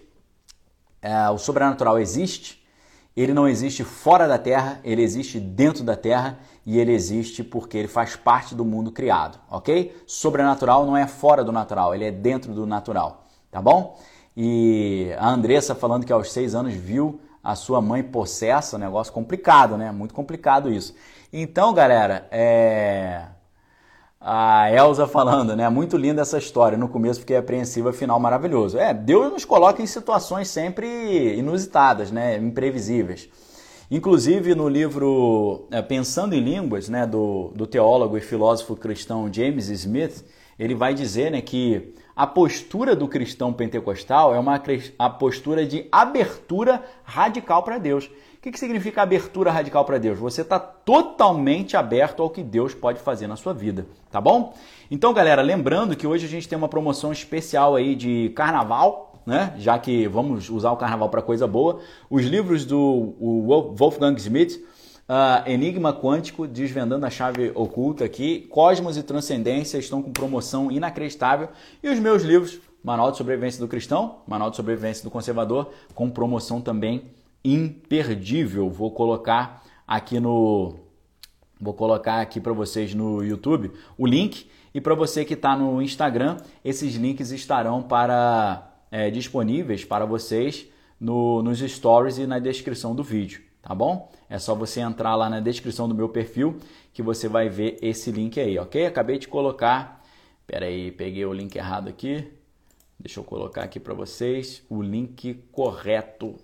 É, 1.01 1.29
o 1.29 1.37
sobrenatural 1.37 1.97
existe, 1.97 2.58
ele 3.21 3.33
não 3.33 3.47
existe 3.47 3.83
fora 3.83 4.27
da 4.27 4.37
Terra, 4.37 4.79
ele 4.83 5.01
existe 5.01 5.39
dentro 5.39 5.83
da 5.83 5.95
Terra 5.95 6.39
e 6.65 6.79
ele 6.79 6.93
existe 6.93 7.43
porque 7.43 7.77
ele 7.77 7.87
faz 7.87 8.15
parte 8.15 8.55
do 8.55 8.63
mundo 8.63 8.91
criado, 8.91 9.39
ok? 9.49 9.95
Sobrenatural 10.05 10.85
não 10.85 10.95
é 10.95 11.07
fora 11.07 11.43
do 11.43 11.51
natural, 11.51 11.93
ele 11.93 12.05
é 12.05 12.11
dentro 12.11 12.53
do 12.53 12.65
natural, 12.65 13.25
tá 13.51 13.61
bom? 13.61 13.97
E 14.37 15.13
a 15.17 15.29
Andressa 15.29 15.75
falando 15.75 16.05
que 16.05 16.13
aos 16.13 16.31
seis 16.31 16.55
anos 16.55 16.73
viu 16.73 17.19
a 17.43 17.55
sua 17.55 17.81
mãe 17.81 18.03
possessa, 18.03 18.77
negócio 18.77 19.11
complicado, 19.11 19.77
né? 19.77 19.91
Muito 19.91 20.13
complicado 20.13 20.71
isso. 20.71 20.93
Então, 21.31 21.73
galera, 21.73 22.27
é 22.31 23.25
a 24.21 24.69
Elsa 24.71 25.07
falando, 25.07 25.55
né? 25.55 25.67
Muito 25.69 25.95
linda 25.95 26.21
essa 26.21 26.37
história. 26.37 26.77
No 26.77 26.89
começo 26.89 27.21
fiquei 27.21 27.37
apreensiva, 27.37 27.93
final 27.93 28.19
maravilhoso. 28.19 28.77
É, 28.77 28.93
Deus 28.93 29.31
nos 29.31 29.45
coloca 29.45 29.81
em 29.81 29.87
situações 29.87 30.49
sempre 30.49 31.37
inusitadas, 31.37 32.11
né? 32.11 32.37
Imprevisíveis. 32.37 33.29
Inclusive 33.89 34.53
no 34.53 34.67
livro 34.67 35.67
é, 35.71 35.81
Pensando 35.81 36.35
em 36.35 36.39
Línguas, 36.39 36.89
né, 36.89 37.07
do, 37.07 37.51
do 37.55 37.65
teólogo 37.65 38.17
e 38.17 38.21
filósofo 38.21 38.75
cristão 38.75 39.31
James 39.33 39.67
Smith, 39.69 40.23
ele 40.59 40.75
vai 40.75 40.93
dizer 40.93 41.31
né, 41.31 41.41
que 41.41 41.95
a 42.15 42.27
postura 42.27 42.95
do 42.95 43.07
cristão 43.07 43.51
pentecostal 43.51 44.35
é 44.35 44.37
uma 44.37 44.61
a 44.99 45.09
postura 45.09 45.65
de 45.65 45.87
abertura 45.91 46.83
radical 47.03 47.63
para 47.63 47.79
Deus. 47.79 48.11
O 48.39 48.41
que, 48.41 48.51
que 48.51 48.59
significa 48.59 49.01
abertura 49.01 49.51
radical 49.51 49.83
para 49.83 49.97
Deus? 49.97 50.17
Você 50.17 50.43
está 50.43 50.57
totalmente 50.57 51.75
aberto 51.75 52.23
ao 52.23 52.29
que 52.29 52.41
Deus 52.41 52.73
pode 52.73 52.97
fazer 53.01 53.27
na 53.27 53.35
sua 53.35 53.53
vida, 53.53 53.85
tá 54.09 54.21
bom? 54.21 54.53
Então, 54.89 55.13
galera, 55.13 55.41
lembrando 55.41 55.93
que 55.93 56.07
hoje 56.07 56.25
a 56.25 56.29
gente 56.29 56.47
tem 56.47 56.57
uma 56.57 56.69
promoção 56.69 57.11
especial 57.11 57.75
aí 57.75 57.95
de 57.95 58.29
carnaval, 58.29 59.21
né? 59.25 59.53
Já 59.57 59.77
que 59.77 60.07
vamos 60.07 60.49
usar 60.49 60.71
o 60.71 60.77
carnaval 60.77 61.09
para 61.09 61.21
coisa 61.21 61.45
boa. 61.45 61.81
Os 62.09 62.23
livros 62.23 62.63
do 62.63 63.13
Wolfgang 63.75 64.17
Schmidt, 64.17 64.55
uh, 64.55 65.45
Enigma 65.45 65.91
Quântico, 65.91 66.47
Desvendando 66.47 67.05
a 67.05 67.09
Chave 67.09 67.51
Oculta 67.53 68.05
aqui, 68.05 68.47
Cosmos 68.49 68.95
e 68.95 69.03
Transcendência 69.03 69.77
estão 69.77 70.01
com 70.01 70.13
promoção 70.13 70.71
inacreditável. 70.71 71.49
E 71.83 71.89
os 71.89 71.99
meus 71.99 72.23
livros, 72.23 72.57
Manual 72.81 73.11
de 73.11 73.17
Sobrevivência 73.17 73.59
do 73.59 73.67
Cristão, 73.67 74.19
Manual 74.25 74.49
de 74.49 74.55
Sobrevivência 74.55 75.03
do 75.03 75.11
Conservador, 75.11 75.71
com 75.93 76.09
promoção 76.09 76.61
também 76.61 77.18
imperdível. 77.43 78.69
Vou 78.69 78.91
colocar 78.91 79.63
aqui 79.87 80.19
no 80.19 80.75
vou 81.59 81.73
colocar 81.73 82.21
aqui 82.21 82.39
para 82.39 82.53
vocês 82.53 82.93
no 82.93 83.21
YouTube 83.21 83.71
o 83.97 84.05
link 84.05 84.49
e 84.73 84.79
para 84.79 84.95
você 84.95 85.25
que 85.25 85.33
está 85.33 85.57
no 85.57 85.81
Instagram 85.81 86.37
esses 86.63 86.95
links 86.95 87.31
estarão 87.31 87.83
para 87.83 88.71
é, 88.89 89.09
disponíveis 89.09 89.83
para 89.83 90.05
vocês 90.05 90.67
no, 90.99 91.41
nos 91.41 91.59
stories 91.59 92.17
e 92.17 92.27
na 92.27 92.39
descrição 92.39 92.93
do 92.93 93.03
vídeo, 93.03 93.41
tá 93.61 93.73
bom? 93.73 94.11
É 94.29 94.37
só 94.37 94.53
você 94.53 94.81
entrar 94.81 95.15
lá 95.15 95.29
na 95.29 95.39
descrição 95.39 95.87
do 95.87 95.95
meu 95.95 96.09
perfil 96.09 96.57
que 96.93 97.01
você 97.01 97.27
vai 97.27 97.49
ver 97.49 97.77
esse 97.81 98.11
link 98.11 98.39
aí, 98.39 98.59
ok? 98.59 98.85
Acabei 98.85 99.17
de 99.17 99.27
colocar, 99.27 100.03
pera 100.45 100.65
aí, 100.65 100.91
peguei 100.91 101.25
o 101.25 101.33
link 101.33 101.55
errado 101.55 101.87
aqui. 101.87 102.27
Deixa 102.99 103.19
eu 103.19 103.23
colocar 103.23 103.63
aqui 103.63 103.79
para 103.79 103.93
vocês 103.93 104.61
o 104.69 104.81
link 104.81 105.35
correto 105.53 106.35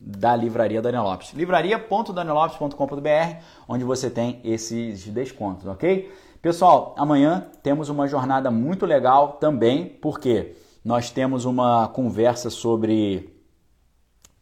da 0.00 0.34
livraria 0.36 0.82
Daniel 0.82 1.04
Lopes. 1.04 1.32
livraria.danielopes.com.br, 1.32 3.42
onde 3.68 3.84
você 3.84 4.10
tem 4.10 4.40
esses 4.44 5.06
descontos, 5.08 5.66
ok? 5.66 6.12
Pessoal, 6.40 6.94
amanhã 6.96 7.46
temos 7.62 7.88
uma 7.88 8.06
jornada 8.06 8.50
muito 8.50 8.86
legal 8.86 9.38
também, 9.40 9.86
porque 9.86 10.54
nós 10.84 11.10
temos 11.10 11.44
uma 11.44 11.88
conversa 11.88 12.50
sobre. 12.50 13.34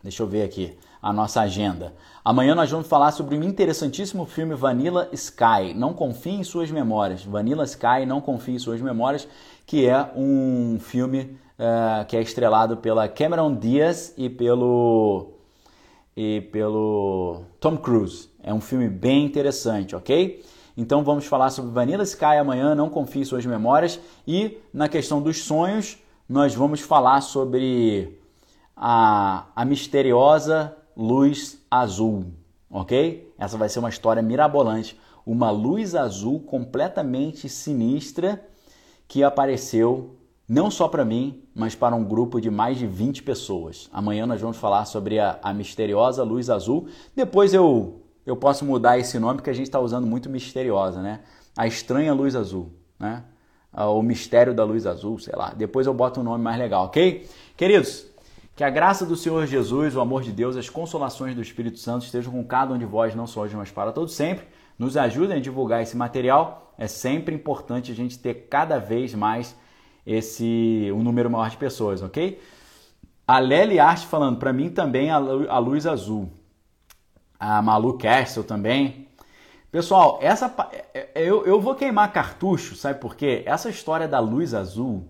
Deixa 0.02 0.22
eu 0.22 0.26
ver 0.26 0.42
aqui. 0.42 0.76
a 1.00 1.12
nossa 1.12 1.42
agenda. 1.42 1.94
Amanhã 2.24 2.54
nós 2.54 2.70
vamos 2.70 2.86
falar 2.86 3.12
sobre 3.12 3.36
o 3.36 3.44
interessantíssimo 3.44 4.24
filme 4.24 4.54
Vanilla 4.54 5.10
Sky. 5.12 5.74
Não 5.74 5.92
confie 5.92 6.32
em 6.32 6.44
suas 6.44 6.70
memórias. 6.70 7.22
Vanilla 7.22 7.64
Sky, 7.64 8.06
não 8.06 8.22
confie 8.22 8.54
em 8.54 8.58
suas 8.58 8.80
memórias, 8.80 9.28
que 9.66 9.86
é 9.86 10.10
um 10.16 10.78
filme 10.80 11.38
uh, 11.58 12.06
que 12.06 12.16
é 12.16 12.22
estrelado 12.22 12.78
pela 12.78 13.06
Cameron 13.08 13.54
Diaz 13.54 14.14
e 14.16 14.30
pelo 14.30 15.33
e 16.16 16.40
pelo 16.53 17.42
Tom 17.61 17.77
Cruise. 17.77 18.29
É 18.42 18.53
um 18.53 18.61
filme 18.61 18.88
bem 18.88 19.24
interessante, 19.24 19.96
ok? 19.96 20.44
Então 20.77 21.05
vamos 21.05 21.27
falar 21.27 21.50
sobre 21.50 21.70
Vanilla 21.70 22.03
Sky 22.03 22.37
amanhã, 22.40 22.74
não 22.74 22.88
confie 22.88 23.24
suas 23.24 23.46
memórias. 23.46 24.00
E 24.27 24.59
na 24.72 24.88
questão 24.88 25.22
dos 25.22 25.42
sonhos, 25.42 25.98
nós 26.29 26.55
vamos 26.55 26.81
falar 26.81 27.20
sobre 27.20 28.18
a, 28.77 29.46
a 29.55 29.64
misteriosa 29.64 30.77
luz 30.96 31.61
azul, 31.70 32.27
ok? 32.70 33.33
Essa 33.38 33.57
vai 33.57 33.68
ser 33.68 33.79
uma 33.79 33.88
história 33.88 34.22
mirabolante. 34.22 34.98
Uma 35.24 35.50
luz 35.50 35.94
azul 35.94 36.40
completamente 36.40 37.48
sinistra 37.48 38.44
que 39.07 39.22
apareceu 39.22 40.16
não 40.48 40.70
só 40.70 40.88
para 40.88 41.05
mim, 41.05 41.42
mas 41.54 41.74
para 41.74 41.94
um 41.94 42.02
grupo 42.02 42.40
de 42.40 42.50
mais 42.50 42.78
de 42.78 42.86
20 42.86 43.22
pessoas. 43.22 43.88
Amanhã 43.92 44.26
nós 44.26 44.40
vamos 44.40 44.56
falar 44.56 44.84
sobre 44.86 45.20
a, 45.20 45.38
a 45.42 45.54
misteriosa 45.54 46.24
luz 46.24 46.50
azul. 46.50 46.88
Depois 47.14 47.54
eu, 47.54 48.02
eu 48.26 48.36
posso 48.36 48.64
mudar 48.64 48.98
esse 48.98 49.18
nome 49.18 49.36
porque 49.36 49.50
a 49.50 49.54
gente 49.54 49.66
está 49.66 49.78
usando 49.78 50.06
muito 50.06 50.28
misteriosa, 50.28 51.00
né? 51.00 51.20
A 51.56 51.66
estranha 51.66 52.12
luz 52.12 52.34
azul, 52.34 52.72
né? 52.98 53.22
O 53.72 54.02
mistério 54.02 54.54
da 54.54 54.64
luz 54.64 54.86
azul, 54.86 55.18
sei 55.18 55.34
lá. 55.36 55.52
Depois 55.54 55.86
eu 55.86 55.94
boto 55.94 56.20
um 56.20 56.24
nome 56.24 56.42
mais 56.42 56.58
legal, 56.58 56.86
ok? 56.86 57.28
Queridos, 57.56 58.06
que 58.56 58.62
a 58.62 58.70
graça 58.70 59.04
do 59.04 59.16
Senhor 59.16 59.46
Jesus, 59.46 59.96
o 59.96 60.00
amor 60.00 60.22
de 60.22 60.32
Deus, 60.32 60.56
as 60.56 60.68
consolações 60.68 61.34
do 61.34 61.42
Espírito 61.42 61.78
Santo 61.78 62.04
estejam 62.04 62.32
com 62.32 62.44
cada 62.44 62.72
um 62.72 62.78
de 62.78 62.84
vós, 62.84 63.14
não 63.14 63.26
só 63.26 63.42
hoje, 63.42 63.56
mas 63.56 63.70
para 63.70 63.92
todos 63.92 64.14
sempre. 64.14 64.46
Nos 64.78 64.96
ajudem 64.96 65.36
a 65.36 65.40
divulgar 65.40 65.82
esse 65.82 65.96
material. 65.96 66.72
É 66.76 66.86
sempre 66.86 67.34
importante 67.34 67.92
a 67.92 67.94
gente 67.94 68.18
ter 68.18 68.48
cada 68.48 68.78
vez 68.78 69.14
mais 69.14 69.56
esse 70.06 70.90
um 70.92 71.02
número 71.02 71.30
maior 71.30 71.50
de 71.50 71.56
pessoas, 71.56 72.02
ok? 72.02 72.40
A 73.26 73.38
Lely 73.38 73.78
Arte 73.78 74.06
falando, 74.06 74.38
para 74.38 74.52
mim 74.52 74.68
também 74.68 75.10
a, 75.10 75.18
luz 75.18 75.86
azul. 75.86 76.30
A 77.38 77.62
Malu 77.62 77.96
Castle 77.96 78.44
também. 78.44 79.08
Pessoal, 79.72 80.18
essa 80.22 80.54
é, 80.92 81.08
é, 81.14 81.22
eu, 81.22 81.44
eu 81.46 81.60
vou 81.60 81.74
queimar 81.74 82.12
cartucho, 82.12 82.76
sabe 82.76 83.00
por 83.00 83.16
quê? 83.16 83.42
Essa 83.44 83.70
história 83.70 84.06
da 84.06 84.20
luz 84.20 84.54
azul 84.54 85.08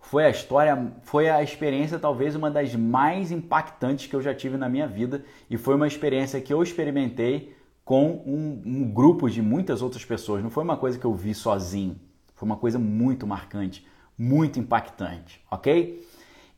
foi 0.00 0.24
a 0.24 0.30
história, 0.30 0.92
foi 1.02 1.28
a 1.28 1.42
experiência 1.42 1.98
talvez 1.98 2.36
uma 2.36 2.50
das 2.50 2.74
mais 2.74 3.32
impactantes 3.32 4.06
que 4.06 4.14
eu 4.14 4.22
já 4.22 4.34
tive 4.34 4.56
na 4.56 4.68
minha 4.68 4.86
vida 4.86 5.24
e 5.48 5.56
foi 5.56 5.74
uma 5.74 5.86
experiência 5.86 6.40
que 6.40 6.52
eu 6.52 6.62
experimentei 6.62 7.56
com 7.84 8.22
um, 8.26 8.62
um, 8.66 8.92
grupo 8.92 9.30
de 9.30 9.40
muitas 9.40 9.80
outras 9.82 10.04
pessoas. 10.04 10.42
Não 10.42 10.50
foi 10.50 10.62
uma 10.62 10.76
coisa 10.76 10.98
que 10.98 11.04
eu 11.04 11.14
vi 11.14 11.34
sozinho, 11.34 11.98
foi 12.34 12.46
uma 12.46 12.56
coisa 12.56 12.78
muito 12.78 13.26
marcante, 13.26 13.86
muito 14.18 14.58
impactante, 14.58 15.40
ok? 15.50 16.06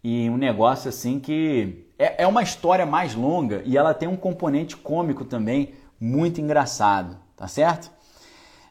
E 0.03 0.31
um 0.31 0.37
negócio 0.37 0.89
assim 0.89 1.19
que 1.19 1.87
é, 1.99 2.23
é 2.23 2.27
uma 2.27 2.43
história 2.43 2.87
mais 2.87 3.15
longa 3.15 3.63
e 3.65 3.77
ela 3.77 3.93
tem 3.93 4.09
um 4.09 4.17
componente 4.17 4.77
cômico 4.77 5.25
também 5.25 5.75
muito 6.01 6.41
engraçado, 6.41 7.17
tá 7.37 7.49
certo? 7.49 7.91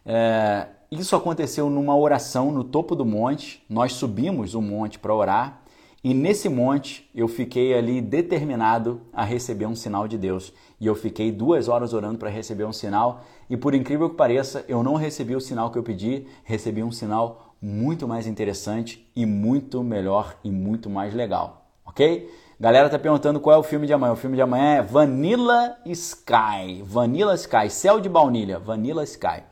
É, 0.05 0.67
isso 0.89 1.15
aconteceu 1.15 1.69
numa 1.69 1.97
oração 1.97 2.51
no 2.51 2.63
topo 2.63 2.95
do 2.95 3.05
monte. 3.05 3.61
Nós 3.69 3.91
subimos 3.93 4.53
o 4.53 4.61
monte 4.61 4.97
para 4.97 5.13
orar 5.13 5.61
e 6.01 6.13
nesse 6.13 6.47
monte 6.47 7.09
eu 7.13 7.27
fiquei 7.27 7.73
ali 7.73 7.99
determinado 7.99 9.01
a 9.11 9.25
receber 9.25 9.65
um 9.65 9.75
sinal 9.75 10.07
de 10.07 10.17
Deus. 10.17 10.53
E 10.79 10.85
eu 10.85 10.95
fiquei 10.95 11.29
duas 11.31 11.67
horas 11.67 11.93
orando 11.93 12.17
para 12.17 12.29
receber 12.29 12.63
um 12.63 12.71
sinal. 12.71 13.25
E 13.49 13.57
por 13.57 13.75
incrível 13.75 14.09
que 14.09 14.15
pareça, 14.15 14.63
eu 14.69 14.81
não 14.81 14.95
recebi 14.95 15.35
o 15.35 15.41
sinal 15.41 15.69
que 15.69 15.77
eu 15.77 15.83
pedi, 15.83 16.25
recebi 16.45 16.81
um 16.81 16.91
sinal 16.91 17.46
muito 17.61 18.07
mais 18.07 18.27
interessante 18.27 19.09
e 19.15 19.25
muito 19.25 19.83
melhor 19.83 20.37
e 20.43 20.51
muito 20.51 20.89
mais 20.89 21.13
legal. 21.13 21.65
Ok? 21.85 22.29
Galera 22.59 22.89
tá 22.89 22.97
perguntando 22.97 23.39
qual 23.39 23.55
é 23.55 23.59
o 23.59 23.63
filme 23.63 23.85
de 23.85 23.93
amanhã. 23.93 24.13
O 24.13 24.17
filme 24.17 24.35
de 24.35 24.41
amanhã 24.41 24.77
é 24.77 24.81
Vanilla 24.81 25.77
Sky. 25.85 26.81
Vanilla 26.83 27.35
Sky, 27.35 27.69
céu 27.69 27.99
de 27.99 28.09
baunilha, 28.09 28.59
Vanilla 28.59 29.03
Sky 29.03 29.43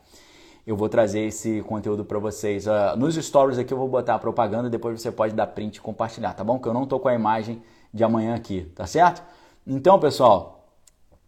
eu 0.65 0.75
vou 0.75 0.89
trazer 0.89 1.21
esse 1.21 1.61
conteúdo 1.63 2.03
para 2.03 2.17
vocês. 2.17 2.65
Uh, 2.65 2.97
nos 2.97 3.15
stories 3.15 3.59
aqui 3.59 3.71
eu 3.71 3.77
vou 3.77 3.87
botar 3.87 4.15
a 4.15 4.19
propaganda, 4.19 4.69
depois 4.69 4.99
você 4.99 5.11
pode 5.11 5.35
dar 5.35 5.47
print 5.47 5.75
e 5.75 5.81
compartilhar, 5.81 6.33
tá 6.33 6.43
bom? 6.43 6.57
Que 6.57 6.67
eu 6.67 6.73
não 6.73 6.87
tô 6.87 6.99
com 6.99 7.07
a 7.07 7.13
imagem 7.13 7.61
de 7.93 8.03
amanhã 8.03 8.33
aqui, 8.33 8.63
tá 8.75 8.87
certo? 8.87 9.21
Então, 9.65 9.99
pessoal, 9.99 10.67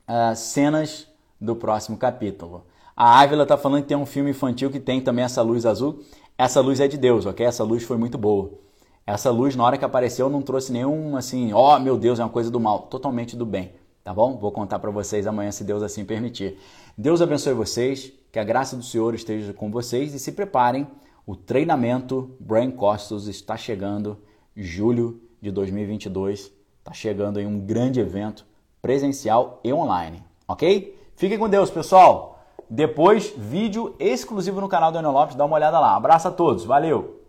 uh, 0.10 0.36
cenas 0.36 1.08
do 1.40 1.56
próximo 1.56 1.98
capítulo. 1.98 2.66
A 2.96 3.20
Ávila 3.20 3.46
tá 3.46 3.56
falando 3.56 3.84
que 3.84 3.90
tem 3.90 3.98
um 3.98 4.08
filme 4.08 4.32
infantil 4.32 4.72
que 4.72 4.80
tem 4.80 5.00
também 5.00 5.24
essa 5.24 5.44
luz 5.44 5.68
azul. 5.68 6.00
Essa 6.38 6.62
luz 6.62 6.80
é 6.80 6.88
de 6.88 6.98
Deus, 6.98 7.26
ok? 7.26 7.46
Essa 7.46 7.64
luz 7.64 7.84
foi 7.84 7.98
muito 7.98 8.18
boa. 8.18 8.52
Essa 9.08 9.32
luz, 9.32 9.56
na 9.56 9.64
hora 9.64 9.78
que 9.78 9.86
apareceu, 9.86 10.30
não 10.30 10.42
trouxe 10.42 10.72
nenhum 10.72 11.16
assim, 11.16 11.52
ó 11.52 11.76
oh, 11.76 11.80
meu 11.80 11.98
Deus, 11.98 12.20
é 12.20 12.24
uma 12.24 12.30
coisa 12.30 12.52
do 12.52 12.60
mal. 12.60 12.82
Totalmente 12.84 13.36
do 13.36 13.46
bem, 13.46 13.72
tá 14.04 14.14
bom? 14.14 14.38
Vou 14.38 14.52
contar 14.52 14.78
para 14.78 14.92
vocês 14.92 15.26
amanhã, 15.26 15.50
se 15.50 15.64
Deus 15.64 15.82
assim 15.82 16.06
permitir. 16.06 16.60
Deus 16.96 17.22
abençoe 17.22 17.54
vocês. 17.54 18.12
Que 18.32 18.38
a 18.38 18.44
graça 18.44 18.76
do 18.76 18.84
Senhor 18.84 19.16
esteja 19.16 19.52
com 19.52 19.72
vocês 19.72 20.14
e 20.14 20.20
se 20.20 20.32
preparem. 20.32 20.86
O 21.26 21.36
treinamento 21.36 22.36
Brain 22.40 22.70
Costos 22.70 23.28
está 23.28 23.58
chegando, 23.58 24.18
julho 24.56 25.20
de 25.42 25.50
2022. 25.50 26.52
Está 26.78 26.94
chegando 26.94 27.40
em 27.40 27.48
um 27.48 27.60
grande 27.60 28.00
evento 28.00 28.46
presencial 28.80 29.60
e 29.64 29.74
online, 29.74 30.24
ok? 30.48 30.96
Fiquem 31.16 31.40
com 31.40 31.50
Deus, 31.50 31.72
pessoal. 31.72 32.37
Depois, 32.70 33.34
vídeo 33.38 33.96
exclusivo 34.00 34.60
no 34.60 34.68
canal 34.68 34.92
do 34.92 34.98
Enio 34.98 35.12
Lopes. 35.12 35.36
Dá 35.36 35.46
uma 35.46 35.56
olhada 35.56 35.80
lá. 35.80 35.96
Abraço 35.96 36.28
a 36.28 36.32
todos. 36.32 36.66
Valeu! 36.66 37.27